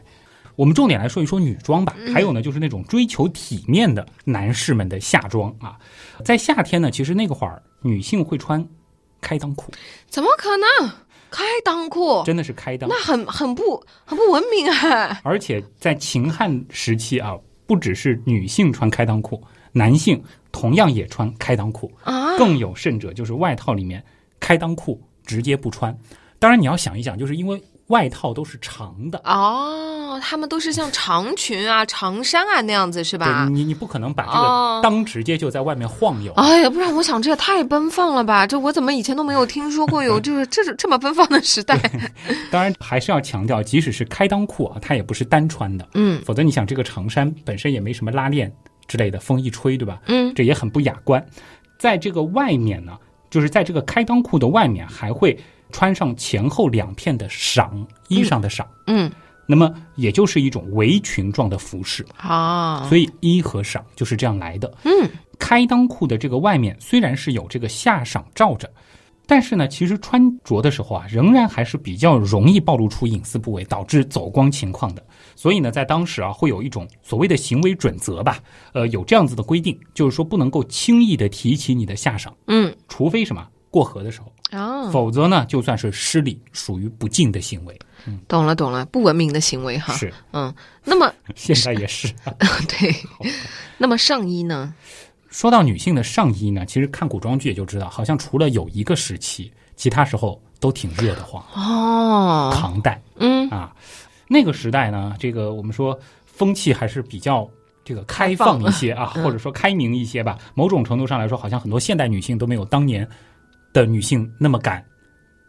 [0.55, 1.95] 我们重点来说一说女装吧。
[2.13, 5.77] 还有呢，就是那种追求体面的男士们的夏装啊。
[6.25, 8.65] 在夏天呢，其实那个会儿女性会穿
[9.21, 9.71] 开裆裤，
[10.07, 10.91] 怎么可能？
[11.31, 12.85] 开裆裤，真的是开裆。
[12.87, 15.19] 那很很不很不文明啊！
[15.23, 19.41] 而且在秦汉时期啊，不只是女性穿开裆裤，
[19.73, 21.91] 男性同样也穿开裆裤。
[22.03, 24.01] 啊，更有甚者，就是外套里面
[24.39, 25.95] 开裆裤直接不穿。
[26.39, 33.53] 当然，你要想一想，就是因为外套都是长的，哦，他们都是像长裙啊、长衫啊那样子是吧对？
[33.53, 36.33] 你你不可能把这哦个裆直接就在外面晃悠。
[36.33, 38.47] 哎呀，不然我想这也太奔放了吧！
[38.47, 41.77] 这我怎么以前都没有听说过有就 是这这么奔放的时代？
[42.51, 48.51] 当然，还是要强调，即使是开裆裤啊，它也不是单穿的，嗯否则你想这个长衫本身也没什么拉链
[48.87, 50.01] 之类的，风一吹，对吧？
[50.07, 51.25] 嗯，这也很不雅观。
[51.77, 52.97] 在这个外面呢，
[53.29, 55.37] 就是在这个开裆裤的外面，还会
[55.71, 58.65] 穿上前后两片的裳，衣裳的裳。
[58.87, 59.11] 嗯，
[59.45, 64.73] 那么也就是一种围裙状的服饰，啊，所以衣和裳就是这样来的。
[64.85, 68.71] 嗯，开裆裤的这个外面虽然是有这个下裳罩着，
[69.25, 75.03] 但是呢，其实穿着的时候啊，仍然还是比较容易暴露出隐私部位，导致走光情况的。
[75.35, 78.39] 所以呢，在当时啊，会有一种所谓的行为准则吧，
[78.73, 87.77] 呃，有这样子的规定，就是说不能够轻易的提起你的下裳，嗯除非什么过河的时候，哦，否则呢，就算是失礼，属于不敬的行为。
[88.05, 89.93] 嗯懂了懂了，不文明的行为哈。
[89.93, 92.13] 是，嗯，那么 现在也是。
[92.67, 92.93] 对，
[93.77, 94.73] 那么上衣呢？
[95.29, 101.43] 说到女性的上衣呢，其实看古装剧也就知道，好像除了有一个时期，其他时候都挺热的慌。
[101.55, 103.73] 哦，唐代嗯啊，
[104.33, 107.47] 那个时代呢，这个我们说风气还是比较
[107.85, 110.39] 这个开放一些啊，嗯或者说开明一些吧。
[110.55, 113.07] 某种程度上来说，好像很多现代女性都没有当年
[113.71, 114.83] 的女性那么敢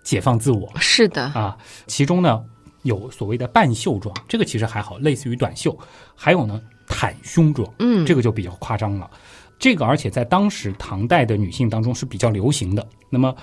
[0.03, 1.57] 解放自我是的，啊。
[1.87, 2.44] 其中呢，
[2.83, 5.73] 有所谓的半袖装，这个其实还好，类似于短袖；
[6.14, 7.66] 还有呢，袒胸装。
[7.79, 9.11] 嗯，这个就比较夸张了。
[9.59, 12.87] 这个而且在当时唐代的女性当中是比较流行的。
[13.09, 13.35] 那么，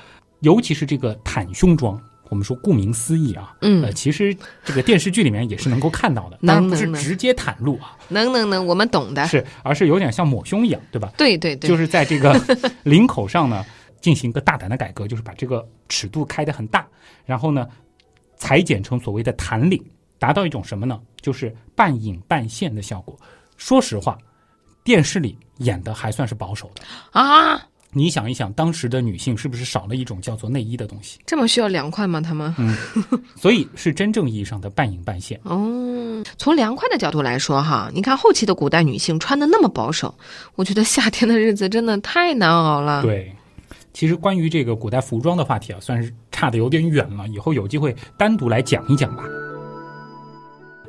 [0.42, 2.00] 尤其是这个袒胸装，
[2.32, 9.28] 我们说顾名思义啊，嗯呃，其实这个电视剧里面也是能够看到的，能当然不是直接袒露啊，能能能，我们懂的。
[9.28, 11.12] 是而是有点像抹胸一样，对吧？
[11.18, 12.34] 对对对，就是在这个
[12.84, 13.66] 领口上呢
[14.00, 16.88] 进行一个大胆的改革，就是把这个尺度开得很大，
[17.26, 17.68] 然后呢
[18.38, 19.84] 裁剪成所谓的弹领，
[20.18, 21.02] 达到一种什么呢？
[21.20, 23.20] 就是半隐半现的效果。
[23.58, 24.18] 说实话，
[24.86, 26.82] 电视里演的还算是保守的。
[27.12, 27.62] 啊，
[27.94, 31.20] 你想一想，当时的女性是不是少了一种叫做内衣的东西？
[31.26, 32.22] 这么需要凉快吗？
[32.22, 32.54] 他们？
[32.58, 32.76] 嗯
[33.36, 35.40] 所以是真正意义上的半隐半现。
[35.44, 40.14] 哦，从凉快的角度来说，哈，你看后期的古代女性穿的那么保守，
[40.56, 43.36] 我觉得夏天的日子真的太难熬了。，对，
[43.92, 49.24] 其实关于这个古代服装的话题啊，算是差的有点远了，以后有机会单独来讲一讲吧。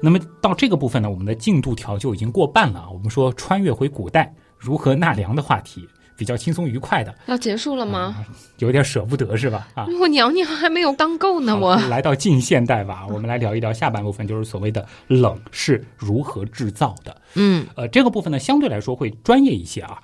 [0.01, 2.91] 那么到这个部分呢，我们的进度条就已经过半了啊。
[2.91, 5.89] 我们说穿越回古代如何纳凉的话题，
[6.23, 8.25] 比较轻松愉快的，要结束了吗？
[8.59, 9.67] 有点舍不得是吧？
[9.75, 17.21] 啊，我娘娘还没有当够呢，我来到近现代吧， 我们来聊一聊下半部分，就是所谓的冷是如何制造的。
[17.35, 20.01] 嗯，呃，这个部分呢，相对来说会专业一些啊。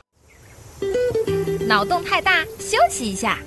[1.69, 3.39] 脑洞太大，休息一下。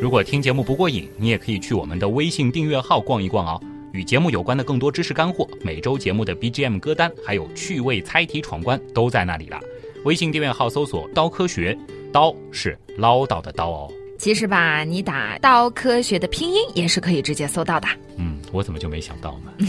[0.00, 3.60] 如果听节目不过瘾，你也可以去我们的微信订阅号逛一逛哦。
[3.92, 9.60] 与节目有关的更多知识干货，每周节目的 BGM 歌单，还有趣味猜题闯关，都在那里了。
[10.04, 11.78] 微信订阅号搜索“刀科学”，
[12.12, 13.92] 刀是唠叨的刀哦。
[14.18, 17.86] 其实吧，你打“刀科学”的拼音也是可以直接搜到的。
[18.16, 19.52] 嗯，我怎么就没想到呢？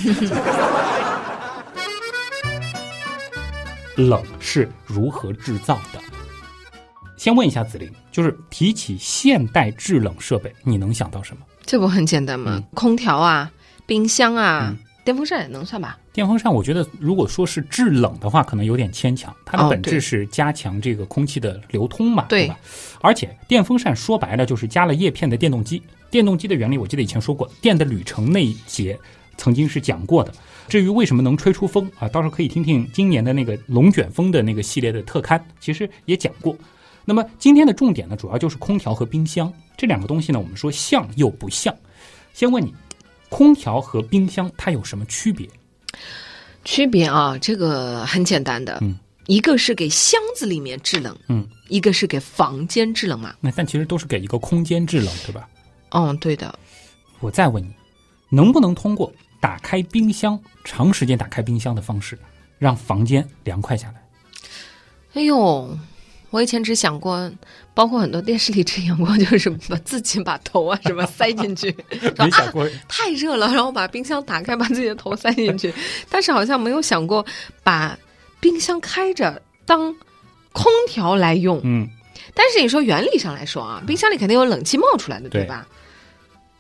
[3.96, 6.00] 冷是如何制造的？
[7.16, 11.44] 先问一下子林，就是提起现代制冷设备，你能想到什么？
[11.64, 12.62] 这不很简单吗？
[12.74, 13.52] 空调啊。
[13.86, 16.00] 冰箱啊，嗯电风扇也能算吧？
[16.14, 19.36] 电风扇，我觉得如果说是制冷的话，可能有点牵强。
[19.44, 22.58] 它的本质是加强这个空气的流通嘛，对吧？
[23.02, 25.84] 而且电风扇说白了就是加了叶片的电动机。
[26.10, 28.98] 电动机的原理，我记得以前说过，《电的旅程》那一节
[29.36, 30.32] 曾经是讲过的。
[30.70, 36.56] 至于为什么能吹出风啊，到时候可以听听今年的那个龙卷风的那个系列的特刊，其实也讲过。
[37.04, 41.76] 那么今天的重点呢，主要就是空调和冰箱这两个东西呢，我们说像又不像。
[42.32, 42.74] 先问你。
[43.34, 45.50] 空调和冰箱它有什么区别？
[46.64, 53.36] 区别啊，这个很简单的，嗯，一个是给箱子里面制冷，嗯，一个是给房间制冷嘛。
[53.40, 55.50] 那但其实都是给一个空间制冷，对吧？
[55.90, 56.54] 嗯，对的。
[57.22, 57.74] 我再问你，
[58.30, 62.16] 能不能通过打开冰箱、长时间打开冰箱的方式，
[62.60, 63.96] 让房间凉快下来？
[65.16, 65.76] 哎呦！
[66.34, 67.32] 我以前只想过，
[67.76, 71.70] 包括很多电视里只演过，就是把自己把头啊什么塞进去，
[72.18, 75.72] 没想过太热了，然后把冰箱打开，把自己的头塞进去。
[76.10, 77.24] 但是好像没有想过
[77.62, 77.96] 把
[78.40, 79.96] 冰箱开着当
[80.52, 81.62] 空调来用。
[81.64, 81.88] 嗯，
[82.34, 85.68] 但是你说原理上来说啊，冰箱里肯定有冷气冒出来的，对吧？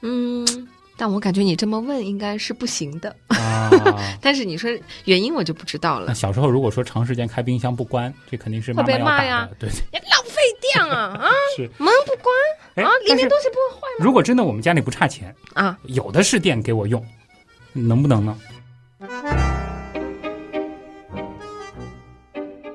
[0.01, 0.69] 嗯。
[1.03, 3.69] 但我感觉你这么问应该是不行的啊。
[4.23, 4.71] 但是你说
[5.03, 6.15] 原因我就不知道了。
[6.15, 9.49] 小时候如果说长时间开冰箱不关，这肯定是会被骂呀。
[9.59, 11.29] 对，浪费电啊 啊！
[11.57, 14.05] 是门不关啊，里面东西不会坏吗？
[14.05, 17.05] 如果真的我们家里不差钱啊，有的是电给我用，
[17.73, 18.37] 能不能呢？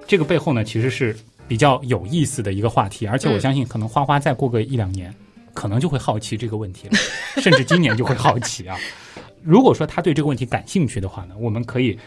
[0.06, 1.16] 这个背后呢，其实是
[1.48, 5.14] 比较有意思的一个话题，而且我相信可能花花再过个一两年。
[5.54, 6.94] 可能就会好奇这个问题了，
[7.42, 8.76] 甚至今年就会好奇啊。
[9.42, 11.98] 如果说他对这个问题感兴趣的话呢，我们可以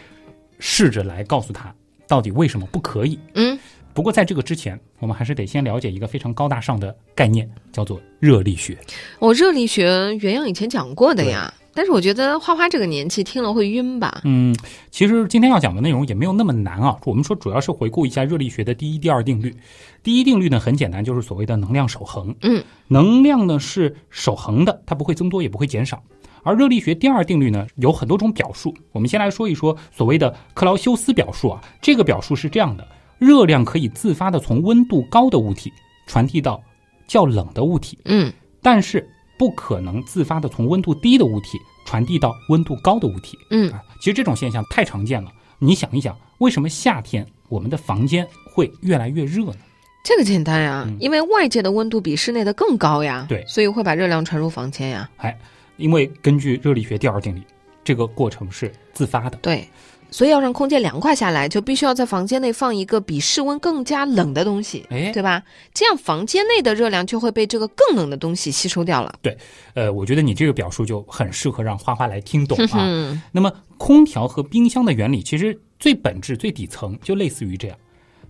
[0.58, 1.74] 试着来告诉他
[2.06, 3.18] 到底为什么不可以。
[3.34, 3.58] 嗯，
[3.94, 8.76] 不过在这个之前，我们还是得先了解一个非常高大上的概念，叫做热力学。
[9.18, 11.52] 我热力学原样以前讲过的呀。
[11.74, 14.20] 但是我觉得花花这个年纪听了会晕吧？
[14.24, 14.54] 嗯，
[14.90, 16.98] 其实今天要讲的内容也没有那么难啊。
[17.04, 19.54] 我们说主要是回顾一下热力学的第一、第二定律。
[20.02, 22.34] 第一定律呢很简单，就是所谓的能量守恒。
[22.42, 26.02] 嗯，能量呢是守恒的，它不会增多也不会减少。
[26.42, 28.74] 而热力学第二定律呢有很多种表述。
[28.92, 31.62] 我们先来说一说所谓的克劳修斯表述啊。
[31.80, 32.86] 这个表述是这样的：
[33.18, 35.72] 热量可以自发的从温度高的物体
[36.06, 36.62] 传递到
[37.06, 37.98] 较冷的物体。
[38.04, 38.30] 嗯，
[38.60, 39.08] 但是。
[39.42, 43.36] 不可能自发的从温度低的物体传递到温度高的物体。
[43.50, 45.32] 嗯，其实这种现象太常见了。
[45.58, 49.56] 你想一想，为什么夏天我们的房间会越来越热呢？
[50.04, 53.26] 这个简单呀，因为外界的温度比室内的更高呀。
[53.28, 55.10] 对，所以会把热量传入房间呀。
[55.16, 55.36] 哎，
[55.76, 57.42] 因为根据热力学第二定律，
[57.82, 59.36] 这个过程是自发的。
[59.42, 59.68] 对。
[60.12, 65.42] 所以要让空间凉快下来，就必须要在房间内放一个比室温更加冷的东西，哎，对吧？
[65.72, 69.14] 这样房间内的热量就会被这个更冷的东西吸收掉了。
[69.22, 69.36] 对，
[69.72, 73.22] 呃，我觉得你这个表述就很适合让花花来听懂啊。
[73.32, 77.76] 那么，空调和冰箱的原理其实最本质、最底层就类似于这样。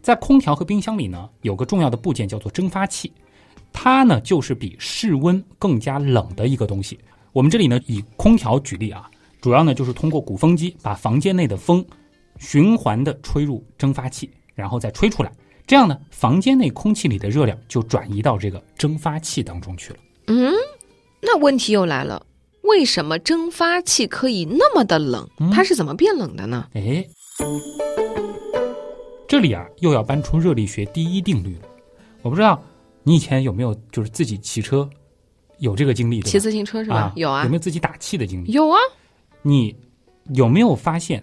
[0.01, 3.13] 在空调和冰箱里呢，有个重要的部件叫做蒸发器，
[3.73, 6.97] 它呢就是比室温更加冷的一个东西。
[7.33, 9.11] 我们这里呢以空调举例啊。
[9.43, 11.85] 主要呢就是通过鼓风机把房间内的风
[12.39, 15.33] 循环的吹入蒸发器，然后再吹出来，
[15.67, 19.99] 这样呢房间内空气里的热量就转移到这个蒸发器当中去了。
[20.29, 20.53] 嗯，
[21.21, 22.25] 那问题又来了，
[22.63, 25.29] 为什么蒸发器可以那么的冷？
[25.53, 26.69] 它是怎么变冷的呢？
[26.75, 27.05] 哎，
[29.27, 31.63] 这里啊又要搬出热力学第一定律了。
[32.23, 32.63] 我不知道
[33.03, 34.89] 你以前有没有就是自己骑车
[35.59, 36.23] 有这个经历？
[36.23, 37.13] 骑自行车是吧？
[37.17, 37.43] 有啊。
[37.43, 38.53] 有没有自己打气的经历？
[38.53, 38.79] 有啊。
[39.43, 39.75] 你
[40.35, 41.23] 有没有发现，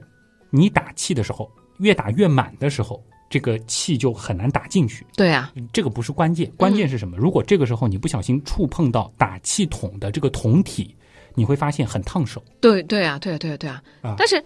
[0.49, 5.05] 你打气的时候越打越满的时候，这个气就很难打进去？
[5.15, 7.17] 对啊，这个不是关键，关键是什么？
[7.17, 10.95] 如果这个时候你不小心触碰到打气筒的这个筒体，
[11.35, 12.43] 你会发现很烫手。
[12.59, 13.81] 对对啊，对啊，对啊，对啊。
[14.17, 14.43] 但是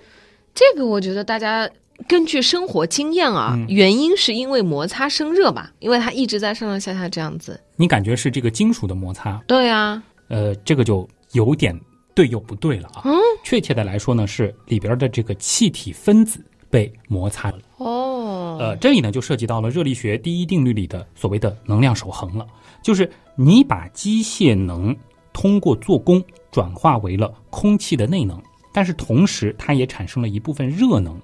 [0.54, 1.68] 这个我觉得大家
[2.08, 5.72] 根据生活经验啊，嗯原因是因为摩擦生热吧？
[5.80, 7.60] 因为它一直在上上下下这样子。
[7.78, 11.80] 你感觉是这个金属的摩擦，对啊，呃，这个就有点
[12.16, 13.02] 对又不对了啊。
[13.06, 17.60] 嗯，确切的来说呢，是里边的这个气体分子被摩擦了。
[17.78, 22.46] 哦，呃，这里呢就涉及到了热力学第一定律里的所谓的能量守恒了，
[22.82, 24.96] 就是你把机械能
[25.34, 31.20] 通过做功转化为了空气的内能，但是同时它也产生了一部分热能。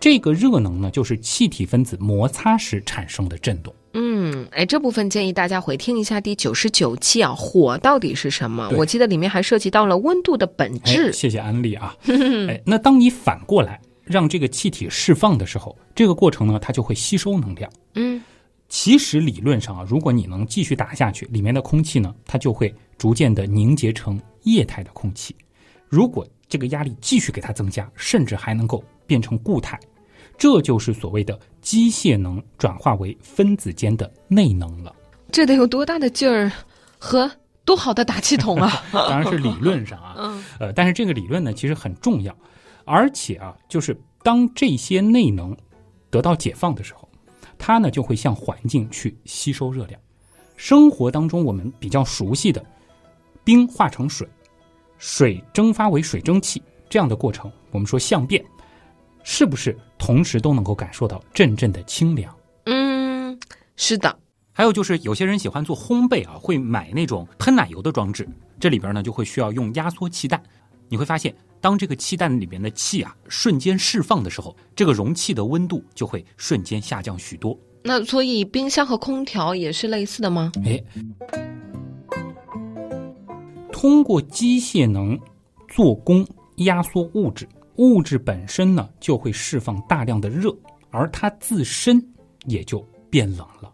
[0.00, 3.74] 这个热能呢，就是气体分子摩擦时产生的震动。
[4.38, 8.68] 嗯，哎，这部分建议大家回听一下第九十九期啊，火到底是什么？
[8.76, 11.12] 我记得里面还涉及到了温度的本哎，质。
[11.12, 11.96] 谢谢安利啊。
[12.48, 17.70] 哎，那当你反过来让这个气体释放的时候，这个过程呢，它就会吸收能量。
[17.94, 18.22] 嗯，
[18.68, 25.34] 其实理论上啊，如果你能继续打下去，里面的空气呢，它就会逐渐的凝结成液态的空气。
[25.88, 29.78] 如果这个压力继续给它增加，甚至还能够变成固态，
[30.36, 34.90] 这就是所谓的机械能转化为分子间的内能了。
[35.30, 36.50] 这得有多大的劲儿
[36.98, 37.30] 和
[37.62, 38.82] 多好的打气筒啊！
[38.90, 42.34] 当然是理论上啊，嗯呃，但是这个理论呢，其实很重要，
[42.86, 45.54] 而且啊，就是当这些内能
[46.08, 47.06] 得到解放的时候，
[47.58, 50.00] 它呢就会向环境去吸收热量。
[50.56, 52.64] 生活当中我们比较熟悉的
[53.44, 54.26] 冰化成水，
[54.96, 58.42] 水蒸发为水蒸气这样的过程，我们说相变，
[59.30, 62.34] 是不是同时都能够感受到阵阵的清凉？
[62.64, 63.38] 嗯，
[63.76, 64.18] 是的，
[64.54, 68.26] 还有就是，有些人喜欢做烘焙啊，会买那种喷奶油的装置，
[68.58, 70.42] 这里边呢就会需要用压缩气弹。
[70.88, 77.56] 你会发现，当这个气弹里面的气啊瞬间释放的时候，这个容器的温度就会瞬间下降许多。
[77.84, 80.50] 那所以冰箱和空调也是类似的吗？
[80.64, 80.82] 哎，
[83.70, 85.20] 通过机械能
[85.68, 87.46] 做工压缩物质，
[87.78, 90.54] 物质本身呢就会释放大量的热，
[90.90, 92.00] 而它自身
[92.44, 93.72] 也就变冷了。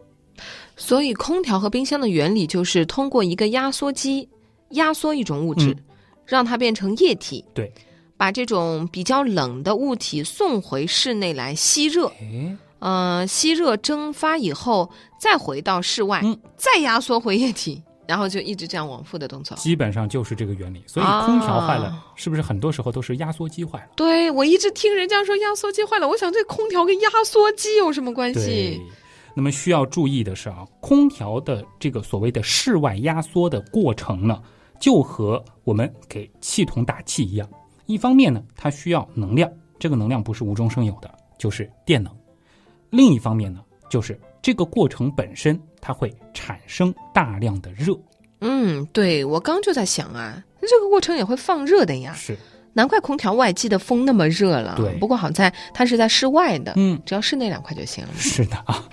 [0.75, 4.27] 所以空调和冰箱的原理就是通过一个压缩机
[4.69, 5.83] 压缩一种物质，嗯。
[6.25, 7.71] 让它变成液体，对，
[8.17, 12.11] 把这种比较冷的物体送回室内来吸热。
[12.19, 14.89] 嗯，呃，吸热蒸发以后，
[15.19, 16.35] 再回到室外，嗯。
[16.57, 19.55] 再压缩回液体，然后就一直这样往复的动作。
[19.57, 20.83] 基本上就是这个原理。
[20.87, 23.89] 所以啊空调坏了，是不是很多时候都是压缩机坏了？
[23.95, 28.81] 对，我一直听人家说压缩机坏了，我想这空调跟压缩机有什么关对系？。
[29.33, 34.41] 那么需要注意的是啊，空调的这个所谓的室外压缩的过程呢，
[34.79, 37.45] 就和我们给气筒打气一样。
[37.85, 42.11] 一方面呢，它需要能量，这个能量不是无中生有的，就是电能；
[42.89, 47.97] 另一方面呢，就是这个过程本身它会产生大量的热。
[48.41, 52.37] 嗯，对，我刚就在想啊，这个过程也会放热的呀，是，
[52.73, 54.75] 难怪空调外机的风那么热了。
[54.77, 58.11] 对不过好在它是在室外的，嗯，只要室内凉快就行了。
[58.15, 58.87] 是的啊，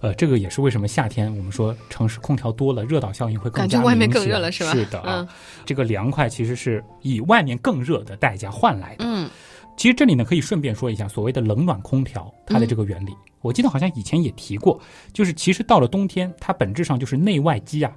[0.00, 5.28] 呃，这个也是为什么夏天我们说城市空调多了，热岛效应会更加感觉外面明显更热了是吧是的啊，嗯
[5.66, 9.04] 这个凉快其实是以外面更热的代价换来的。
[9.04, 9.28] 嗯，
[9.76, 13.14] 其实这里呢，可以顺便说一下所谓的冷暖空调它的这个原理。
[13.40, 14.80] 我记得好像以前也提过，
[15.12, 17.92] 就是其实到了冬天，它本质上就是内外机啊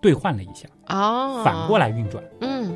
[0.00, 2.24] 兑换了一下，哦，反过，来运转。
[2.40, 2.74] 嗯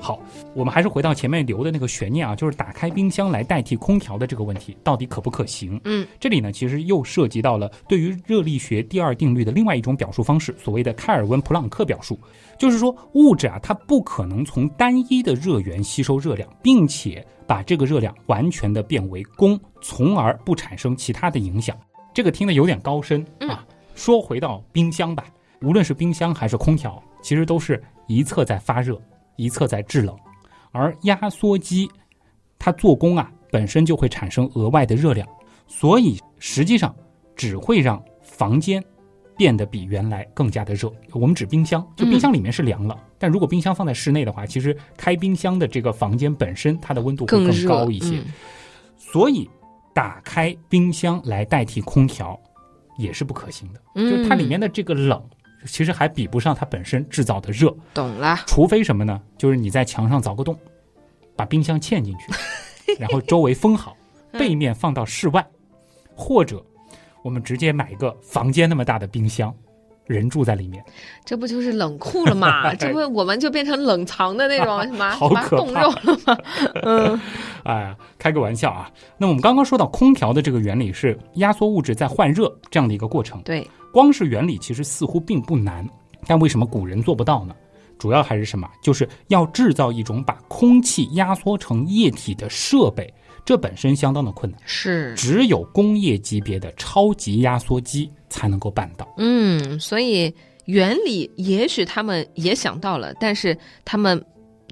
[0.00, 0.20] 好，
[0.52, 5.80] 我们还是回到前面留的那个悬念啊，就是打开冰箱来代替空调的这个问题，到底可不可行？
[5.84, 12.18] 嗯，这里呢，其实又涉及到了对于热力学第二定律的另外一种表述方式，所谓的开尔文普朗克表述，
[12.62, 21.76] 就是说物质啊，它不可能从单一的热源吸收热量，并且把这个热量完全的变为功，从而不产生其他的影响。
[22.14, 23.66] 这个听的有点高深啊。
[23.96, 25.24] 说回到冰箱吧，
[25.60, 28.96] 无论是冰箱还是空调，其实都是一侧在发热，
[29.34, 30.16] 一侧在制冷，
[30.70, 31.90] 而压缩机
[32.60, 35.26] 它做工啊本身就会产生额外的热量，
[35.66, 36.94] 所以实际上
[37.34, 38.80] 只会让房间
[39.42, 40.88] 变得比原来更加的热。
[41.10, 48.24] 我们指冰箱，就冰箱里面是凉了，但如果冰箱放在室内的话，其实开冰箱的这个房间本身它的温度会更高一些，嗯
[48.96, 49.50] 所以
[49.92, 52.38] 打开冰箱来代替空调
[52.98, 53.80] 也是不可行的。
[53.96, 55.20] 嗯就是它里面的这个冷，
[55.66, 57.74] 其实还比不上它本身制造的热。
[57.92, 58.38] 懂了。
[58.46, 59.20] 除非什么呢？
[59.36, 60.56] 就是你在墙上凿个洞，
[61.34, 62.30] 把冰箱嵌进去，
[62.96, 63.96] 然后周围封好，
[64.30, 65.44] 嗯背面放到室外，
[66.14, 66.64] 或者
[67.22, 69.54] 我们直接买一个房间那么大的冰箱，
[70.06, 70.84] 人住在里面，
[71.24, 72.74] 这不就是冷库了吗？
[72.76, 75.16] 这不我们就变成冷藏的那种什么
[75.50, 76.38] 冻肉了吗？
[76.82, 77.20] 嗯
[77.64, 78.90] 哎，开个玩笑啊。
[79.16, 85.88] 那我们刚刚说到空调的这个原理是压缩物质在换热这样的一个过程，对，光是原理其实似乎并不难，
[86.26, 87.54] 但为什么古人做不到呢？
[87.98, 88.68] 主要还是什么？
[88.82, 93.08] 就是要制造一种把空气压缩成液体的设备，
[93.44, 99.06] 这本身相当的困难，是，只有工业级别的超级压缩机才能够办到。
[99.18, 100.32] 嗯，所以
[100.66, 104.24] 原理也许他们也想到了，但是他们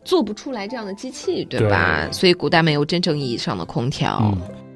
[0.04, 2.06] 做不出来这样的机器，对吧？
[2.06, 4.20] 对所以古代没有真正意义上的空调。
[4.22, 4.69] 嗯。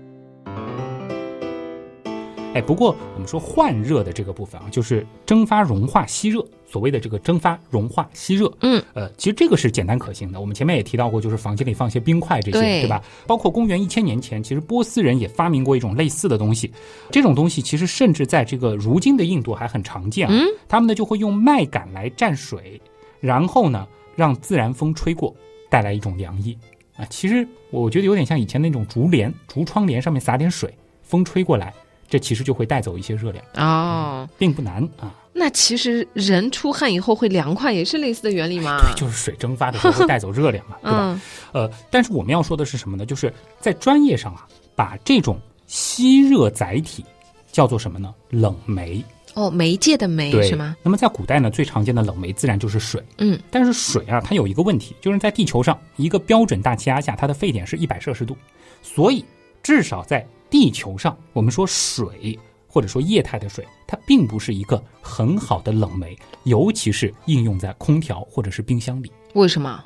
[2.54, 10.40] 哎，不过我们说换热的这个部分啊，就是蒸发、融化、吸热，所谓的这个蒸发、融化、吸热，嗯，呃，其实这个是简单可行的。
[10.40, 13.02] 我们前面也提到过，就是房间里放些冰块这些，对对吧？
[13.26, 16.72] 包括公元一千年前，其实波斯人也发明过一种类似的东西。
[17.10, 20.32] 这种东西其实甚至在这个如今的印度还很常见啊。
[20.32, 22.80] 嗯他们呢就会用麦秆来蘸水，
[23.20, 25.34] 然后呢让自然风吹过，
[25.68, 26.56] 带来一种凉意
[26.96, 27.04] 啊。
[27.06, 31.72] 其实我觉得有点像以前那种竹帘、竹窗帘上面洒点水，风吹过来，
[32.14, 35.12] 这其实就会带走一些热量，哦，并不难啊。
[35.32, 38.78] 那其实人出汗以后会凉快，也是类似的原理吗？
[38.80, 40.98] 对，就是水蒸发的时候会带走热量嘛， 对吧？
[41.00, 43.04] 嗯呃，但是我们要说的是什么呢？
[43.04, 44.46] 就是在专业上啊，
[44.76, 47.04] 把这种吸热载体
[47.50, 48.14] 叫做什么呢？
[48.30, 49.04] 冷媒。
[49.34, 50.76] 哦，媒介的媒，是吗？？
[50.84, 53.02] 那么在古代呢，最常见的冷媒自然就是水。
[53.18, 58.36] 嗯，但是水啊，它有一个问题，就是在地球上一个标准大气压下，它的沸点是一百摄氏度，
[58.82, 59.24] 所以
[59.64, 62.38] 至少在地球上，我们说水
[62.68, 69.82] 或者说液态的水，它并不是一个很好的冷媒，尤其是应用在空调或者是冰箱里，为什么？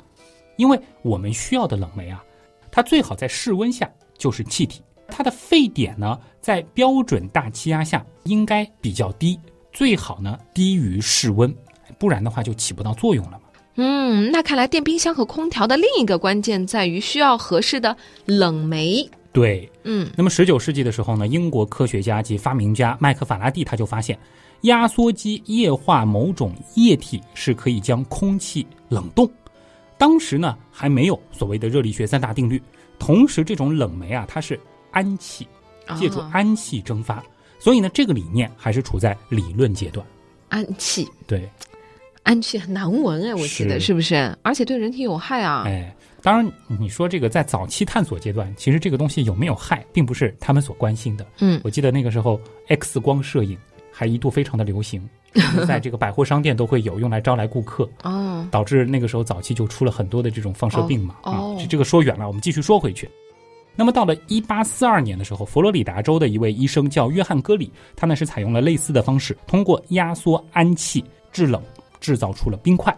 [0.57, 2.21] 因为我们需要的冷媒啊，
[2.69, 9.39] 它最好在室温下就是气体，它的沸点呢，在标准大气压下应该比较低，
[9.71, 11.55] 最好呢低于室温，
[11.97, 13.41] 不然的话就起不到作用了嘛。
[13.75, 19.09] 嗯，那看来电冰箱和空调的另一个关键在于需要合适的冷媒。
[19.39, 24.19] 对，嗯，那么十九世纪的时候呢，英国科学家及发明家麦克法拉第他就发现，
[24.61, 29.29] 压缩机液化某种液体是可以将空气冷冻。
[29.97, 32.61] 当时呢还没有所谓的热力学三大定律，
[32.97, 34.59] 同时这种冷媒啊它是
[34.91, 35.47] 氨气，
[35.97, 37.23] 借助哦氨气蒸发，
[37.59, 40.05] 所以呢这个理念还是处在理论阶段。
[40.49, 41.49] 氨气，对，
[42.23, 44.37] 氨气很难闻哎，我记得是是不是？
[44.41, 45.63] 而且对人体有害啊。
[45.65, 51.25] 哎，当然你说这个在早期探索阶段，其实这个东西有没有害，并不是他们所关心的。
[51.39, 53.57] 嗯，我记得那个时候 X 光摄影
[53.91, 55.07] 还一度非常的流行，
[55.67, 61.15] 在这个百货商店都会有用来招来顾客，哦，导致那个时候早期就出了很多的这种放射病嘛。
[61.23, 63.09] 哦哦啊，这这个说远了，我们继续说回去。
[63.75, 71.01] 那么到了一八四二年的时候，佛罗里达州的一位医生叫约翰·戈里，他呢是采用了类似的方式，通过压缩氨气
[71.31, 71.63] 制冷，
[72.01, 72.93] 制造出了冰块。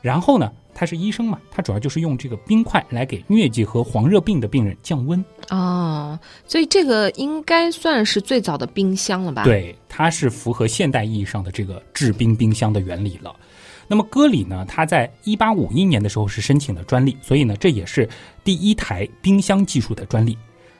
[0.00, 5.24] 然后呢，他是医生嘛，他主要就是用这个冰块来给疟疾和黄热病的病人降温。
[5.50, 13.34] 哦，所以这个应该算是最早的冰箱了吧？，对，它是符合现代意义上的这个制冰冰箱的原理了。
[13.86, 18.08] 那么戈里呢，他在一八五一年的时候是申请了专利，所以呢，这也是
[18.42, 20.36] 第一台冰箱技术的专利。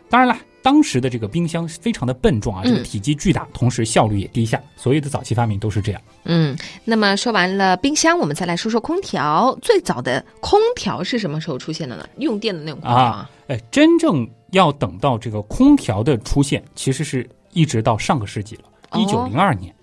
[0.09, 4.59] 当然了，当时的这个冰箱非常的笨重啊，这个嗯体积巨大，同时效率也低下。
[4.77, 6.01] 所有的早期发明都是这样。
[6.25, 6.57] 嗯，
[6.87, 9.55] 那么说完了冰箱，我们再来说说空调。
[9.61, 12.09] 最早的空调是什么时候出现的呢？
[12.17, 13.31] 用电的那种空调啊。
[13.49, 18.63] 哎，真正要等到这个空调的出现，其实是一直到上个世纪了，
[18.93, 19.75] 哦一九零二年，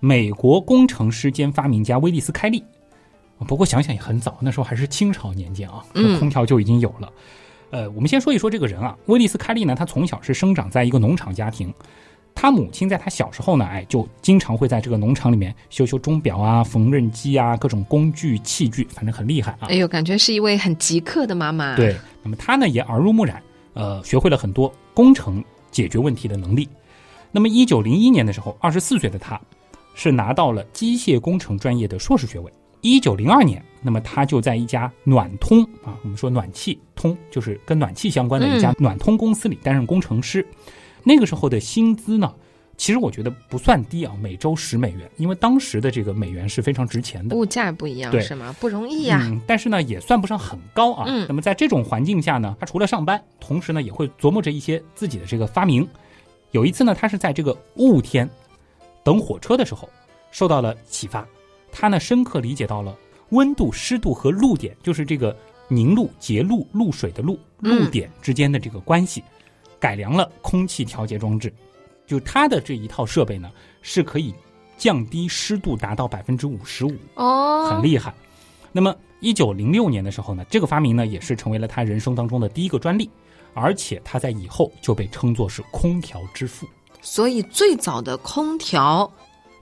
[0.00, 2.64] 美国工程师兼发明家威利斯开利。
[3.46, 7.12] 不过想想也很早，那时候还是清朝年间啊，嗯空调就已经有了。
[7.76, 11.70] 呃，我们先说一说这个人啊，威利斯开利呢，他从小是生长在一个农场家庭，
[12.34, 19.68] 他母亲在他小时候呢，哎，就经常会在这个农场里面修修钟表啊、缝纫机啊、各种工具器具，反正很厉害啊。
[19.68, 23.42] 哎呦，感觉是一位很极客的妈妈。，对，那么他呢也耳濡目染，
[23.74, 26.66] 呃，学会了很多工程解决问题的能力。
[27.30, 29.38] 那么，一九零一年的时候，二十四岁的他，
[29.94, 32.50] 是拿到了机械工程专业的硕士学位。
[32.80, 40.44] 一九零二年，那么他就在一家暖通啊，我们说暖气通就是跟暖气相关的一家暖通公司里担任工程师。
[41.04, 42.34] 那个时候的薪资呢，
[42.76, 47.36] 其实我觉得不算低啊，每周十美元，因为当时的这个美元是非常值钱的。
[47.36, 48.52] 物价不一样对是吗？
[48.58, 51.04] 不容易呀、嗯，但是呢，也算不上很高啊。
[51.06, 55.88] 嗯那么在这种环境下呢，他除了上班，同时呢也会琢磨着一些自己的这个发明。
[56.50, 58.28] 有一次呢，他是在这个雾天
[59.04, 59.88] 等火车的时候
[60.32, 61.24] 受到了启发，
[61.70, 62.96] 他呢深刻理解到了
[63.30, 65.36] 温度、湿度和露点，就是这个
[65.68, 69.22] 凝露、结露、露水的露嗯露点之间的这个关系，
[69.78, 71.52] 改良了空气调节装置。
[72.06, 73.50] 就它的这一套设备呢，
[73.82, 74.32] 是可以
[74.76, 76.94] 降低湿度达到百分之五十五。
[77.14, 78.14] 哦，很厉害。
[78.70, 83.10] 那么，一九零六年的时候呢，这个发明呢也是成为了他人生当中的第一个专利，
[83.54, 86.66] 而且他在以后就被称作是空调之父。
[87.00, 89.10] 所以最早的空调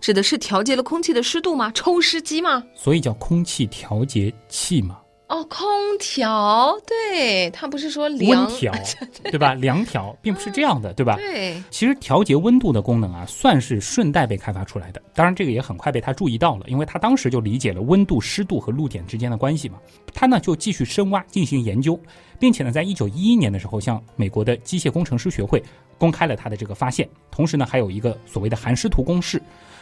[0.05, 1.73] 指的是调节了空气的湿度吗？
[1.75, 2.63] 抽湿机吗？
[2.75, 4.99] 所以叫空气调节器吗。
[5.31, 5.67] 哦，空
[5.99, 8.71] 调，对，它不是说凉温调，
[9.33, 9.55] 对吧？
[9.55, 11.17] 凉调并不是这样的，对吧？
[11.17, 15.01] 对，其实调节温度的功能啊，算是顺带被开发出来的。
[15.15, 19.79] 当然，这个也很快被他注意到了，因为他当时就理解了温度、湿度和露点之间的关系嘛。
[20.13, 21.99] 他呢就继续深挖进行研究，
[22.39, 25.63] 并且呢，在一九一一年的时候，向美国的机械工程师学会
[25.97, 27.09] 公开了他的这个发现。
[27.31, 29.41] 同时呢，还有一个所谓的寒湿图公式。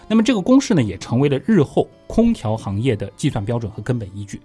[0.09, 4.41] 那么这个公式呢，也成为了日后空调行业的计算标准和根本依据。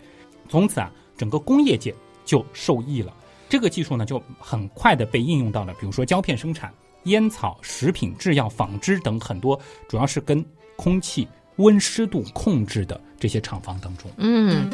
[0.50, 1.94] 从此啊，整个工业界
[2.24, 3.14] 就受益了。
[3.50, 10.46] 这个技术呢，就很快的被应用到了，比如说胶片生产、烟草、食品制药、纺织等很多，主要是跟
[10.76, 11.28] 空气
[11.58, 14.12] 温湿度控制的这些厂房当中。
[14.18, 14.70] 嗯，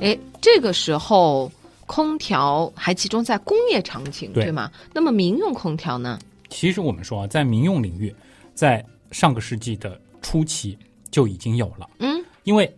[0.00, 1.50] 哎，这个时候
[1.86, 4.70] 空调还集中在工业场景，对对吗？
[4.92, 6.18] 那么民用空调呢？
[6.48, 8.14] 其实我们说啊，在民用领域，
[8.54, 10.76] 在上个世纪的初期
[11.10, 11.88] 就已经有了。
[11.98, 12.72] 嗯，因为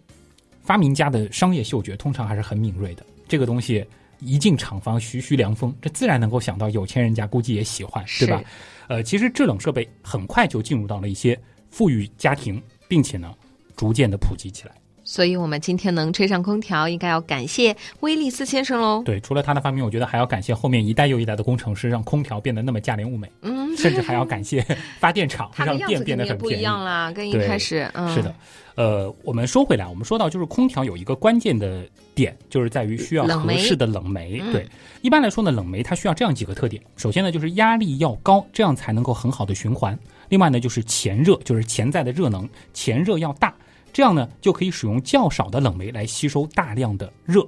[0.62, 3.84] 发明家的商业嗅觉通常还是很敏锐的，这个东西
[4.18, 8.42] 一进厂房，徐徐凉风，这自然能够想到有钱人家估计也喜欢，对吧？
[8.88, 11.38] 呃，其实制冷设备很快就进入到了一些
[11.70, 13.32] 富裕家庭，并且呢，
[13.76, 14.74] 逐渐的普及起来。
[15.10, 19.02] 所以我们今天能吹上空调，应该要感谢威利斯先生喽。
[19.04, 24.64] 对，除了他的发明，我觉得还要感谢后面一代又一代的工程师，让空调变得那么价廉物美，嗯，甚至还要感谢
[25.00, 26.62] 发电厂，它让电变得很便宜。
[26.62, 28.32] 样啦，跟一开始， 嗯，是的，，
[28.76, 31.84] 呃，我们说回来，我们说到就是空调有一个关键的
[32.14, 34.40] 点，就是在于需要合适的冷媒。
[34.40, 34.64] 嗯对，
[35.02, 39.92] 一般来说呢，冷媒它需要这样几个特点：首先呢，就是压力要高，这样才能够很好的循环；
[40.28, 43.52] 另外呢，就是前热，就是潜在的热能，前热要大，
[43.92, 47.46] 这样呢就可以使用较少的冷媒来吸收大量的热。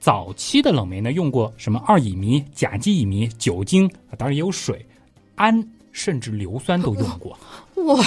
[0.00, 4.84] 早期的冷媒呢，用过什么二乙醚、甲基乙醚、酒精，啊当然也有水、
[5.36, 7.38] 氨，甚至硫酸都用过。
[7.84, 8.04] 哇，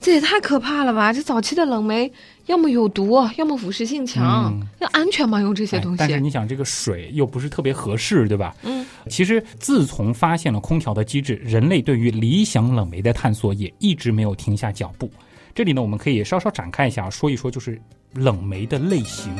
[0.00, 1.12] 这也太可怕了吧！
[1.12, 2.12] 这早期的冷媒
[2.46, 5.40] 要么有毒，要么腐蚀性强，嗯要安全吗？
[5.40, 5.98] 用这些哎东西？
[5.98, 8.54] 但是你想，这个水又不是特别合适，对吧？
[8.62, 15.08] 嗯，其实自从发现了空调的机制，人类对于理想冷媒的探索也一直没有停下脚步。
[15.54, 17.80] 这里呢，我们可以稍稍展开一下，说一说就是
[18.14, 19.32] 冷媒的类型。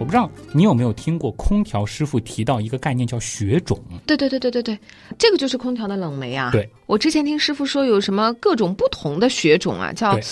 [0.00, 4.78] 我不知道你有没有听过空调师傅提到一个概念叫雪种，对对对对对对，
[5.16, 6.50] 这个就是空调的冷媒啊。
[6.50, 10.22] 对，我之前听师傅说有什么各种不同的雪种啊，叫对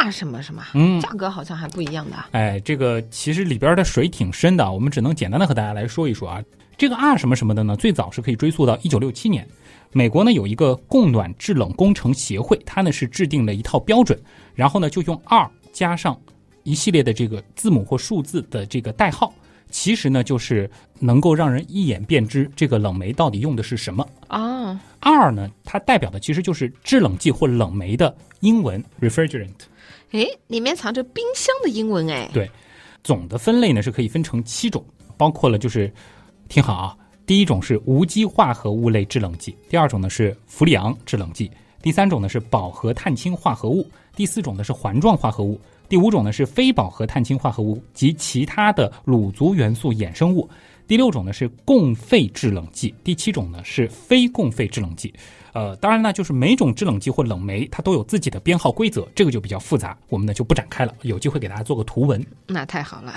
[0.00, 2.16] 啊什么什么，嗯，价格好像还不一样的。
[2.30, 6.42] 哎，这个其实里边的水挺深的，我们只能简单的和大家来说一说啊。
[6.78, 9.46] 这个啊什么什么的呢，最早是可以追溯到一九六七年，
[9.92, 14.18] 美国呢有一个供暖制冷工程协会，它呢是制定了一套标准，
[14.54, 16.18] 然后呢就用 R 加上
[16.62, 19.32] 一系列的这个字母或数字的这个代号，
[19.70, 24.06] 其实呢就是能够让人一眼辨知这个冷媒到底用的是什么。
[24.26, 29.54] 啊，R 呢，它代表的其实就是制冷剂或冷媒的英文 refrigerant。
[30.12, 32.28] 诶，里面藏着冰箱的英文哎。
[32.32, 32.50] 对
[33.02, 34.84] 总的分类呢是可以分成七种，
[35.16, 35.90] 包括了就是，
[36.48, 36.96] 听好啊，
[37.28, 41.50] 第一种是无机化合物类制冷剂，第二种呢是氟利昂制冷剂，
[41.82, 45.60] 第三种呢是饱和碳氢化合物，第四种呢是环状化合物，
[45.90, 50.48] 第五种呢是非饱和碳氢化合物及其他的卤族元素衍生物，
[50.86, 55.12] 第六种呢是共沸制冷剂，第七种呢是非共沸制冷剂。
[55.52, 62.24] 呃，当然呢，就是每种制冷剂或冷媒它都有自己的编号规则，这个就比较复杂，我们呢就不展开了，有机会给大家做个图文。
[62.46, 63.12] 那太好了，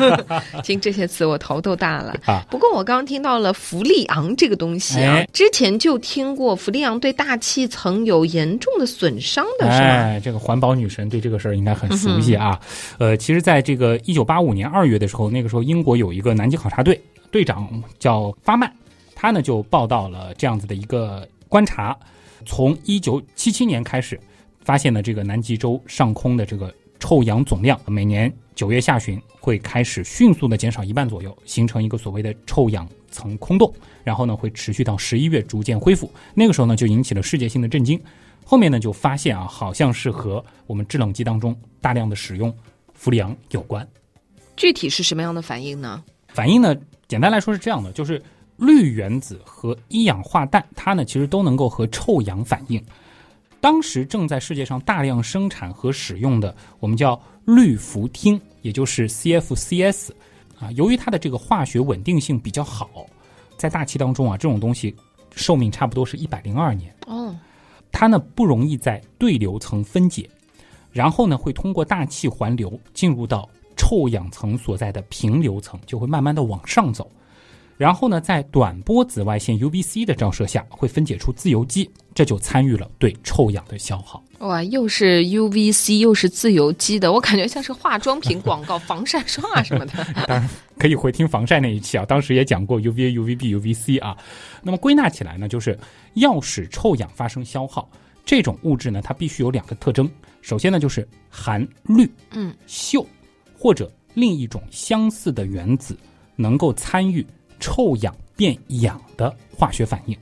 [0.64, 2.44] 听这些词我头都大了啊。
[2.50, 9.86] 不过我刚刚听到了氟利昂这个东西啊，哎之前就听过氟利昂对大气层有严重的损伤的是吗？
[9.86, 12.58] 哎，这个环保女神对这个事儿应该很熟悉啊。
[12.98, 17.00] 呃，其实，在这个一九八五年二月的时候，那个时候英国有一个南极考察队，
[17.30, 17.68] 队长
[17.98, 18.70] 叫发曼，
[19.14, 21.96] 他呢就报道了这样子的一个观察，
[22.44, 24.18] 从一九七七年开始，
[24.60, 33.72] 发现了这个南极洲上空的这个臭氧总量，每年九月下旬会开始迅速的减少一半左右，形成一个所谓的臭氧层空洞，
[34.02, 36.10] 然后呢会持续到十一月逐渐恢复。
[36.34, 38.00] 那个时候呢就引起了世界性的震惊。
[38.44, 42.54] 后面呢就发现啊，好像是和我们制冷机当中大量的使用
[42.94, 43.86] 氟利昂有关。
[44.56, 46.02] 具体是什么样的反应呢？
[46.28, 46.74] 反应呢，
[47.08, 48.22] 简单来说是这样的，就是
[48.56, 52.82] 氯原子和一氧化氮，它呢其实都能够和臭氧反应。
[53.60, 60.10] 当时正在世界上大量生产和使用的，我们叫氯氟烃，也就是 CFCS，
[60.58, 63.06] 啊，由于它的这个化学稳定性比较好，
[63.56, 64.94] 在大气当中啊，这种东西
[65.34, 66.94] 寿命差不多是一百零二年。
[67.06, 67.34] 哦，
[67.90, 70.28] 它呢不容易在对流层分解，
[70.92, 77.10] 然后呢会通过大气环流进入到臭氧层所在的平流层，就会慢慢的往上走。
[77.76, 84.22] 然后呢，在短波紫外线 UVC 的照射下，会分解出自由基，这就参与了对臭氧的消耗。
[84.38, 89.92] 哇，又是 UVC 又是自由基的，我感觉像是化妆品广告、防晒霜啊什么的。
[90.26, 90.48] 当然
[90.78, 94.16] 可以回听防晒那一期啊，当时也讲过 UVA、UVB、UVC 啊。
[94.62, 95.78] 那么归纳起来呢，就是
[96.14, 97.88] 要使臭氧发生消耗，
[98.24, 100.10] 这种物质呢，它必须有两个特征。
[100.40, 103.04] 首先呢，就是含氯、嗯，溴
[103.58, 105.96] 或者另一种相似的原子
[106.36, 107.26] 能够参与
[107.60, 110.16] 臭氧变氧的化学反应。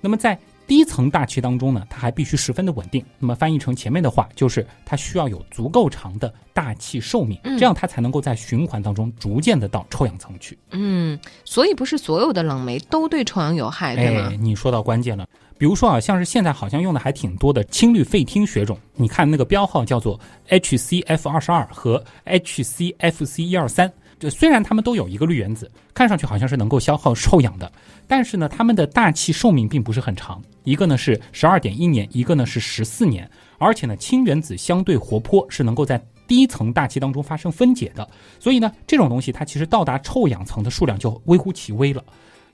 [0.00, 3.04] 那么在低层大气当中呢，它还必须十分的稳定。
[3.18, 10.56] 那么翻译成前面的话，就是它需要有足够长的大气寿命，嗯这样它才能够在循环当中逐渐的到臭氧层去。
[10.70, 14.36] 嗯，所以不是所有的冷媒都对臭氧有害，对吗哎，？
[14.36, 15.26] 你说到关键了。
[15.58, 20.18] 比如说啊，像是现在好像用的还挺多的氢氯废烃血种，你看那个标号叫做
[20.48, 23.92] HCF 二十二和 HCFC 一二三。
[24.20, 27.72] 这虽然它们都有一个氯原子，看上去好像是能够消耗臭氧的，
[28.06, 30.42] 但是呢，它们的大气寿命并不是很长。
[30.62, 33.28] 一个呢是十二点一年，一个呢是十四年。
[33.56, 38.06] 而且呢，氢原子相对活泼，是能够在低层大气当中发生分解的。
[38.38, 42.04] 所以呢，这种东西它其实到达臭氧层的数量就微乎其微了。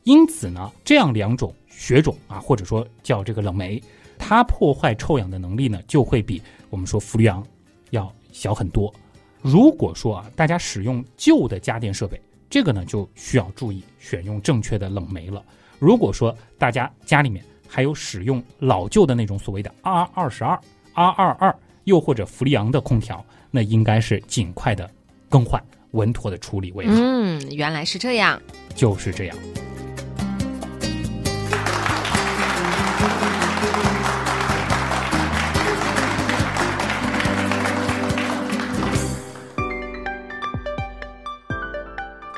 [0.05, 3.83] 因此呢，这样两种血种啊，或者说叫这个冷媒，
[4.17, 6.41] 它破坏臭氧的能力呢，就会比
[6.71, 7.45] 我们说氟氯昂
[7.91, 8.93] 要小很多。
[9.43, 12.21] 如果说啊，大家使用旧的家电设备，
[12.51, 15.43] 这个呢就需要注意选用正确的冷媒了。
[15.79, 20.59] 如果说大家家里面还有使用老旧的那种所谓的 R 二十二、
[20.95, 24.91] R 二二，又或者氟利昂的空调，那应该是尽快的
[25.29, 25.63] 更换，
[25.93, 26.95] 稳妥的处理为好。
[26.97, 28.41] 嗯，原来是这样。
[28.75, 29.37] 就是这样。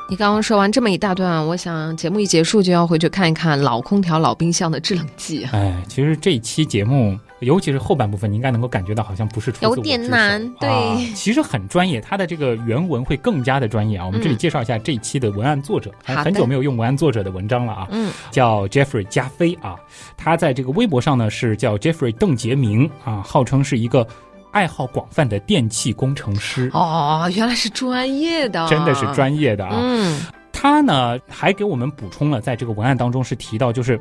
[0.09, 14.05] 你刚刚说完这么一大段，我想节目一结束就要回去看一看老空调、老冰箱的制冷剂啊，哎，其实这一期节目，尤其是后半部分，你应该能够感觉到，好像不是出自我有点难对啊其实很专业，它的这个原文会更加的专业啊。
[14.07, 19.75] 我们这里嗯介绍一下这一期的文案作者，很久没有用文案作者的文章了啊，嗯，叫 Jeffrey 加菲啊。
[20.17, 24.07] 他在这个微博上呢是叫 Jeffrey 邓杰明啊，号称是一个
[24.51, 29.75] 爱好广泛的电气工程师，哦，原来是专业的，真的是专业的啊。
[29.81, 30.19] 嗯
[30.51, 33.97] 他呢还给我们补充了，在这个文案当中是提到，就是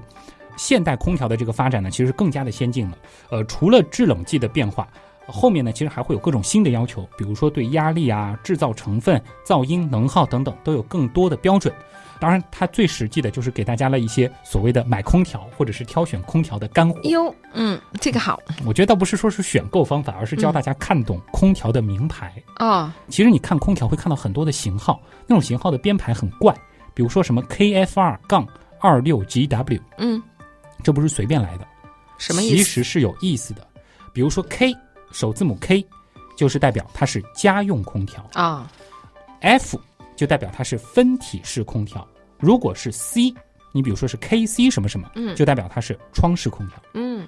[0.57, 2.99] 现代空调的这个发展呢，其实更加的先进了。
[3.31, 4.89] 呃，除了制冷剂的变化，
[5.29, 11.73] 后面呢其实还会有各种新的要求，比如说对压力啊、制造成分、噪音、能耗等等都有更多的标准。
[12.21, 17.01] 当然，它最实际的就是给大家了一些所谓的买空调或者是挑选空调的干货。
[17.05, 22.33] 哟，嗯，这个好我觉得倒不是说是选购方法，而是教大家看懂空调的名牌。
[22.59, 26.55] 哦，其实你看空调会看到很多的型号，那种型号的编排很怪，
[26.95, 28.47] 比如说什么 KFR 杠
[28.81, 30.23] 二六 GW，嗯，
[30.83, 31.67] 这不是随便来的，
[32.19, 32.57] 什么意思？
[32.57, 33.67] 其实是有意思的。
[34.13, 34.75] 比如说 K
[35.13, 35.87] 首字母 K，
[36.37, 38.69] 就是代表它是家用空调啊、
[39.41, 39.79] ；F
[40.19, 42.07] 就代表它是分体式空调。
[42.41, 43.33] 如果是 C，
[43.73, 46.83] 你比如说是 KC 什么什么，嗯就代表它是窗式空调。
[46.95, 47.27] 嗯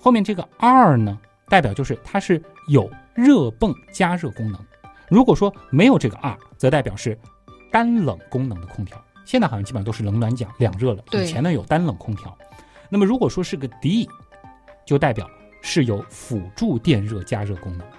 [0.00, 1.18] 后面这个 R 呢，
[1.48, 4.64] 代表就是它是有热泵加热功能。
[5.08, 7.18] 如果说没有这个 R，则代表是
[7.72, 8.96] 单冷功能的空调。
[9.24, 12.36] 现在好像基本上都是冷暖讲两热了，以前呢有单冷空调。
[12.88, 14.08] 那么如果说是个 D，
[14.86, 15.28] 就代表
[15.62, 17.96] 是有辅助电热加热功能啊。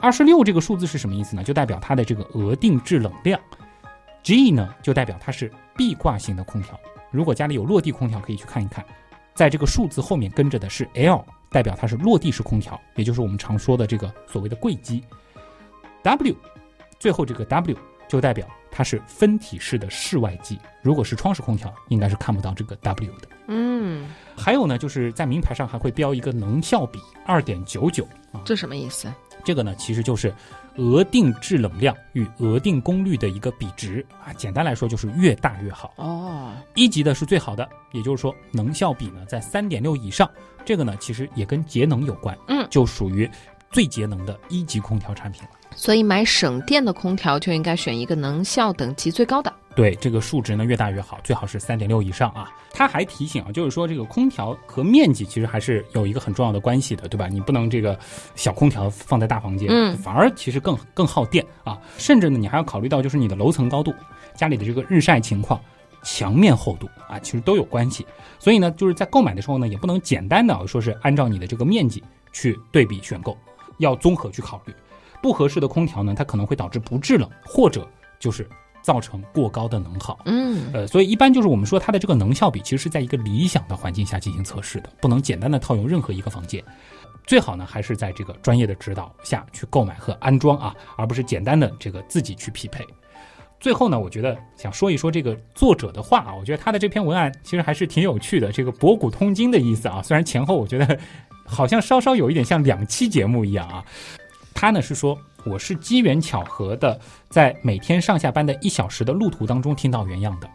[0.00, 1.44] 二十六这个数字是什么意思呢？
[1.44, 3.38] 就代表它的这个额定制冷量。
[4.22, 6.78] G 呢，就代表它是壁挂型的空调。
[7.10, 8.84] 如果家里有落地空调，可以去看一看。
[9.34, 15.02] 在这个数字后面跟着的是 L，代表它是落地式空调，也就是我们常说的这个所谓的柜机。
[16.02, 16.34] W，
[16.98, 17.76] 最后这个 W
[18.08, 20.58] 就代表它是分体式的室外机。
[20.82, 23.28] 如果是窗式空调，应该是看不到这个 W 的。
[23.48, 29.12] 嗯，还有呢，就是在名牌上还会标一个能效比二点九九啊，这什么意思？
[29.44, 30.32] 这个呢其实就是
[30.76, 34.32] 额定制冷量与额定功率的一个比值啊。
[34.32, 35.92] 简单来说就是越大越好。
[35.96, 40.28] 哦，一级的是最好的，也就是说能效比呢在三点六以上，
[40.64, 43.28] 这个呢其实也跟节能有关，嗯就属于
[43.70, 45.50] 最节能的一级空调产品了。
[45.74, 49.52] 所以买省电的空调就应该选一个能效等级最高的。
[49.74, 52.52] 对这个数值呢越大越好，最好是三点六以上啊。
[52.72, 57.28] 他还提醒啊，就是说这个空调和面积其实还是有一个很重要的关系的，对吧？
[57.28, 57.98] 你不能这个
[58.34, 61.78] 小空调放在大房间，嗯反而其实更更耗电啊。
[61.98, 63.94] 甚至呢，你还要考虑到就是你的楼层高度、
[64.34, 65.60] 家里的这个日晒情况、
[66.02, 68.04] 墙面厚度啊，其实都有关系。
[68.38, 72.02] 所以呢，就是在购买的时候呢，也不能简单的说是按照你的这个面积
[72.32, 73.36] 去对比选购，
[73.78, 74.74] 要综合去考虑。
[75.22, 77.86] 不合适的空调呢，它可能会导致不制冷，或者
[78.18, 78.48] 就是
[78.82, 80.18] 造成过高的能耗。
[80.24, 86.62] 嗯呃，所以一般就是我们说它的这个能效比，其实是在一个理想的环境下进行测试的，不能简单的套用任何一个房间。
[87.26, 92.84] 最好呢，还是在这个专业的指导下去购买和安装啊，而不是简单的这个自己去匹配。
[93.60, 100.98] 最后呢，我觉得想说一说这个作者的话啊，我觉得他的这篇文案其实还是挺有趣的，这个博古通今的意思啊，虽然前后我觉得
[101.44, 103.84] 好像稍稍有一点像两期节目一样啊。
[104.60, 107.00] 他呢是说，我是机缘巧合的，
[107.30, 110.46] 在每天上下班的一小时的路途当中听到原样的。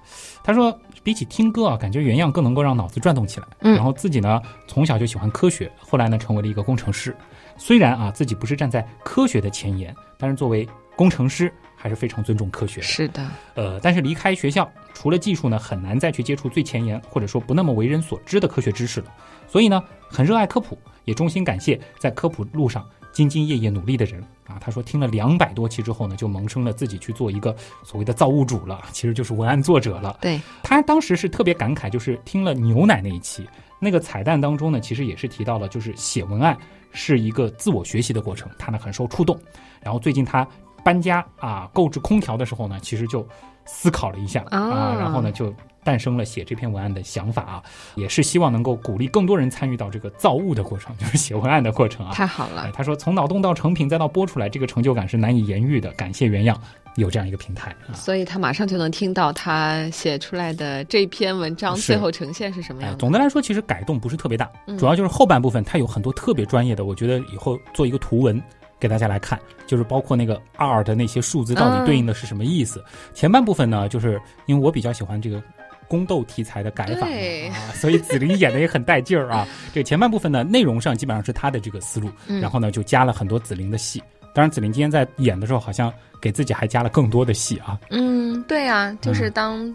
[0.43, 3.47] 他说，比起听歌啊，感觉原样更能够让脑子转动起来。
[3.61, 7.17] 嗯然后自己呢，从小就喜欢科学，后来呢，成为了一个工程师。
[7.57, 12.85] 虽然啊，自己不是站在科学的前沿，但是作为工程师，还是非常尊重科学的。
[12.85, 19.07] 是的，呃，但是离开学校，除了技术呢，很难再去接触最前沿或者说不那么为人所知的科学知识了。
[19.47, 24.59] 所以呢，很热爱科普，也衷心感谢在科普路上兢兢业业努力的人啊。
[24.59, 30.17] 他说，听了两百多期之后呢，就萌生了自己去做一个所谓的造物主了，其实就是文案作者了。
[30.21, 33.47] 对，他当时是特别感慨，就是听了牛奶那一期，
[33.79, 36.55] 那个彩蛋当中呢，其实也是提到了，就是写文案
[36.91, 39.39] 是一个自我学习的过程，他呢很受触动。
[39.81, 40.47] 然后最近他
[40.83, 43.27] 搬家啊，购置空调的时候呢，其实就
[43.65, 45.53] 思考了一下啊，啊然后呢就
[45.85, 47.63] 诞生了写这篇文案的想法啊，
[47.95, 52.11] 也是希望能够鼓励更多人参与到这个造物的过程， 就是写文案的过程啊。
[52.13, 52.71] 太好了哎，。
[52.73, 55.91] 他说从脑洞到成品再到播出来，这个成就感是难以言喻的。
[55.91, 56.59] 感谢原样
[56.95, 57.93] 有这样一个平台啊。
[57.93, 62.99] 所以他马上就能听到他写出来的这篇文章最后呈现是什么哎样，的。
[62.99, 68.41] 总的来说，其实改动不是特别大，嗯主要就是后半部分它有很多特别专业的，我觉得以后做一个图文
[68.79, 72.83] 给大家来看，就是包括那个 R 的那些数字到底嗯对应的是什么意思。
[73.13, 75.41] 前半部分呢，就是因为我比较喜欢这个。
[75.87, 79.47] 宫斗题材的改法对啊，所以紫菱演的也很带劲儿啊。
[79.73, 84.01] 这前半部分呢，内容上基本上是他的这个思路，嗯然后呢就加了很多紫菱的戏。
[84.33, 87.79] 当然，紫菱今天在演的时候，好像给自己还加了更多的戏啊。
[87.89, 89.73] 嗯，对啊，就是当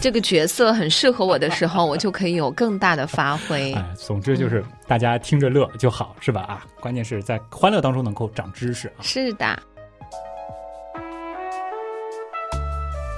[0.00, 3.72] 这个角色很适合我的时候，我就可以有更大的发挥。
[3.72, 6.42] 哎，总之就是大家听着乐就好，是吧？
[6.42, 9.02] 啊，关键是在欢乐当中能够长知识啊。
[9.02, 9.58] 是的，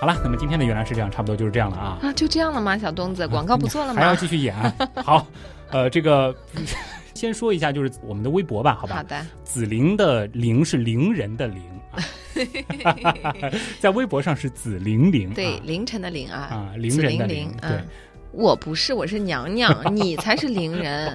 [0.00, 1.98] 好了，那么今天的原来是这样，差不多就是这样了啊。
[2.02, 2.78] 啊，就这样了吗？
[2.78, 4.14] 小东子，广告不做了吗还要？
[4.14, 4.74] 继续演啊？
[5.02, 5.26] 好，
[5.70, 6.34] 呃，这个
[7.14, 8.96] 先说一下，就是我们的微博吧，好吧？
[8.96, 11.98] 好的，紫菱的菱是伶人的伶啊，
[13.80, 17.86] 在微博上是紫菱菱，对，啊凌晨的凌啊，啊，伶紫人的菱伶，对嗯，，
[18.30, 21.12] 我不是，我是娘娘，你才是伶人，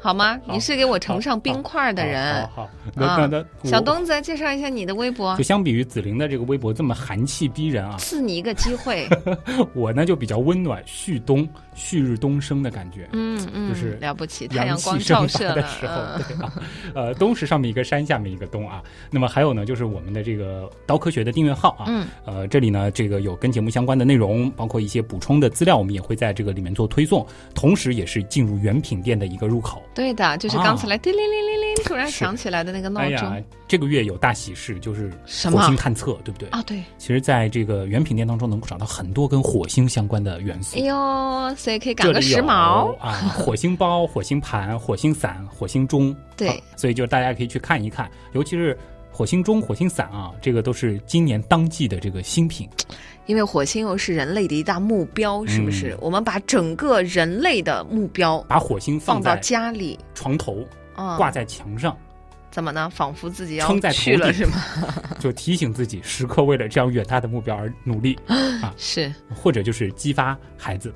[0.00, 0.38] 好吗？
[0.46, 2.42] 你是给我盛上冰块的人。
[2.48, 9.08] 好好好，那小东子，介绍一下你的微博就，相比于紫菱的这个微博这么寒气逼人啊，赐你一个机会。
[9.74, 13.08] 我呢就比较温暖，旭东，旭日东升的感觉。
[13.12, 16.52] 嗯嗯，就是了不起，太阳阳光照射的时候，嗯对啊，
[16.94, 18.82] 呃，东是上面一个山，下面一个东啊。
[19.10, 27.24] 那么还有呢，就是我们的这个刀科学的订阅号啊，嗯，呃，这里呢，这个有跟节目相关的内容，包括一些补充的资料，我们也会在这个里面做推送，
[27.54, 29.82] 同时也是进入原品店的一个入口。
[29.94, 35.10] 对的，就是刚才来叮铃铃铃铃，突然响起来的那个闹钟哎呀钟，这个月有大喜事，就是
[35.50, 36.48] 火星探测，对不对？
[36.50, 40.82] 啊，对，其实，在这个原品店当中，能够找到很多跟火星相关的元素哎。
[40.82, 42.96] 呦，所以可以赶个时髦。
[43.02, 48.78] 啊，火星包、火星盘、火星伞、火星钟，对啊所以就大家可以去看一看，尤其是
[49.10, 52.68] 火星钟、火星伞啊，这个都是今年当季的这个新品。
[53.26, 55.90] 因为火星又是人类的一大目标，是不是？
[55.94, 60.64] 嗯我们把整个人类的目标把火星放到家里床头，
[60.94, 61.96] 啊，挂在墙上，
[62.52, 62.88] 怎么呢？
[62.90, 64.62] 仿佛自己要撑在头去了，顶是吗？
[65.18, 68.16] 就提醒自己时刻为了这样远大的目标而努力
[68.62, 70.94] 啊，是或者就是激发孩子，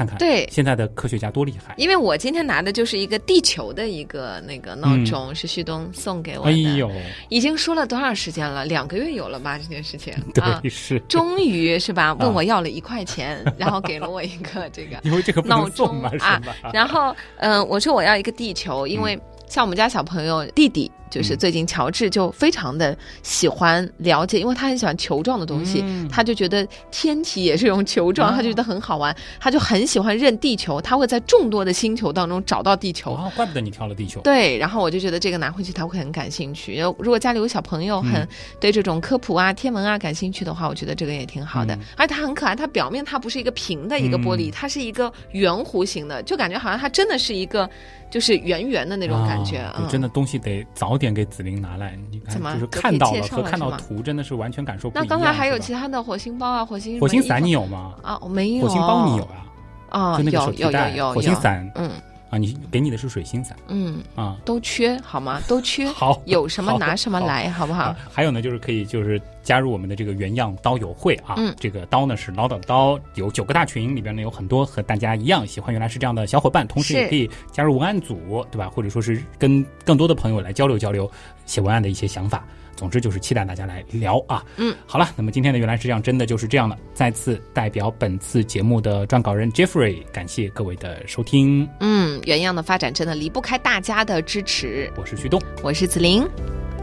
[0.00, 0.48] 看看对。
[0.50, 1.74] 现在的科学家多厉害。
[1.76, 6.50] 因为我今天拿的就是一个地球的一个那个闹钟，是旭东送给我的。
[6.50, 6.90] 哎呦，
[7.28, 8.64] 已经说了多长时间了？
[8.64, 9.58] 两个月有了吧？
[9.58, 10.20] 这件事情啊
[10.62, 12.14] 对，，是终于是吧？
[12.14, 16.56] 问我要了一块钱，然后给了我一个这个 因为这个闹钟嘛，啊吧？
[16.72, 33.12] 然后，嗯、我说我要一个地球，因为像我们家小朋友弟弟，就是嗯最近乔治就非常的喜欢了解，因为他很喜欢球状的东西，嗯他就觉得天体也是用球状，啊他就觉得很好玩，他就很喜欢认地球，他会在众多的星球当中找到地球。
[33.12, 34.20] 哦，怪不得你挑了地球。
[34.22, 36.78] 对，然后我就觉得这个拿回去他会很感兴趣。
[36.78, 38.28] 如如果家里有小朋友很嗯
[38.60, 41.74] 对这种科普啊、天文啊感兴趣的话，我觉得这个也挺好的。
[41.74, 47.68] 嗯而且它很可爱，它表面它不是一个平的一个玻璃，嗯它是一个圆弧形的，就感觉好像它真的是一个
[48.10, 49.58] 就是圆圆的那种感觉。
[49.58, 51.98] 嗯，啊就真的东西得早点给紫菱拿来。
[52.10, 55.06] 你看就是看到了和看到图真的是完全感受不一样。
[55.08, 57.94] 那刚才还有其他的火星包啊、火星火星伞，你有有吗？
[58.02, 58.18] 啊？
[58.20, 58.66] 我没有。
[58.66, 59.40] 火星包你有啊？
[59.88, 60.16] 啊？
[60.16, 61.90] 就那个手提袋火星伞嗯，
[62.30, 64.36] 啊，你给你的是水星伞嗯，啊。
[64.44, 65.40] 都缺好吗？
[65.48, 78.70] 都缺，好，有什么拿什么来，好不好啊？，还有呢，就是可以就是加入我们的这个原样刀友会啊，嗯这个刀呢是唠叨刀，有九个大群，里边呢有很多和大家一样喜欢原来是这样的小伙伴，同时也可以加入文案组，对吧？
[78.70, 81.10] 或者说是跟更多的朋友来交流交流
[81.46, 82.44] 写文案的一些想法。
[82.80, 84.42] 总之就是期待大家来聊啊。
[84.56, 86.74] 嗯，好了，那么今天的原来是这样，真的就是这样了。
[86.94, 94.90] 再次代表本次节目的撰稿人 Jeffrey，感谢各位的收听，嗯，原样的发展真的离不开大家的支持。
[94.96, 96.26] 我是旭东，我是子琳，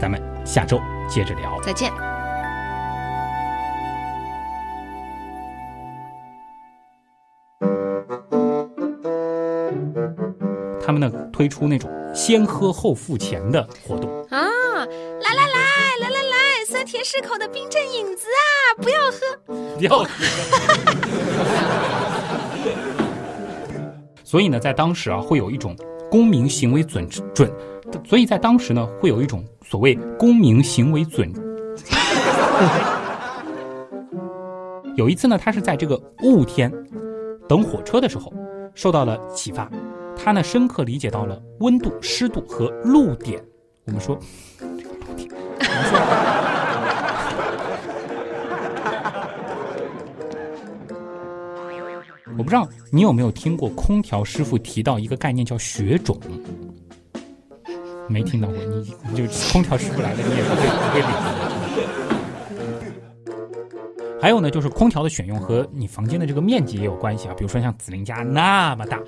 [0.00, 1.60] 咱们下周接着聊。
[1.62, 1.92] 再见。
[10.80, 14.08] 他们呢推出那种先喝后付钱的活动。
[14.30, 14.47] 啊，
[15.34, 19.18] 来来来来来来，酸甜适口的冰镇影子啊，不要喝。
[19.80, 20.06] 要。
[24.24, 25.76] 所以呢，在当时啊，会有一种
[26.10, 27.50] 公民行为准准，
[28.04, 31.32] 所以在当时呢，会有一种所谓公民行为准。
[34.96, 36.72] 有一次呢，他是在这个雾天
[37.48, 38.32] 等火车的时候，
[38.74, 39.70] 受到了启发，
[40.16, 43.42] 他呢深刻理解到了温度、湿度和露点。
[43.84, 44.18] 我们说，
[45.78, 45.98] 我们说
[52.36, 56.18] 我不知道你有没有听过空调师傅提到一个概念叫雪种，
[58.08, 61.37] 没听到过，你你就空调师傅来了，你也不会不会理。
[64.20, 67.34] 还有呢，就是空调的选用和你房间的这个面积也有关系啊。
[67.36, 68.98] 比如说像紫菱家那么大，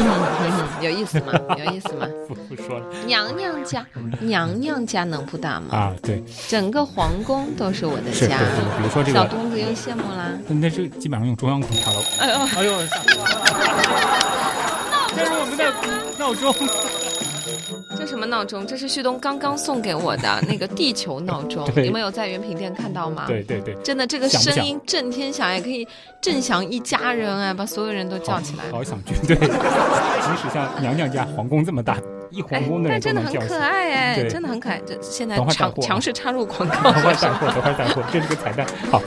[0.80, 1.32] 有意思吗？
[1.58, 2.06] 有意思吗？
[2.26, 3.86] 不不说了娘娘家，
[4.20, 5.66] 娘娘家能不大吗？
[5.76, 5.94] 啊。
[6.02, 8.38] 对，整个皇宫都是我的是，对家。
[8.78, 10.30] 比如说这小个，东子又羡慕啦。
[10.48, 12.00] 那是基本上用中央空调了。
[12.20, 13.30] 哎呦，哎呦，吓死我了！
[15.16, 15.64] 这是我们的
[16.18, 16.54] 闹钟。
[17.96, 18.66] 这什么闹钟？
[18.66, 21.68] 这是旭东刚刚送给我的那个地球闹钟。
[21.76, 23.24] 你们有在原品店看到吗？。
[23.26, 25.86] 对对对，真的，这个声音震天响，也可以
[26.20, 28.64] 震响一家人哎，把所有人都叫起来。
[28.70, 29.14] 好好想去。
[29.26, 31.96] 对，即使像娘娘家皇宫这么大，
[32.30, 33.58] 一皇哎宫，的但人都真的很可。
[33.58, 34.80] 爱哎，真的很可爱。
[34.86, 38.66] 这现在强强势插入广告等会儿带货，等会儿带货，这是个彩蛋。
[38.90, 39.00] 好，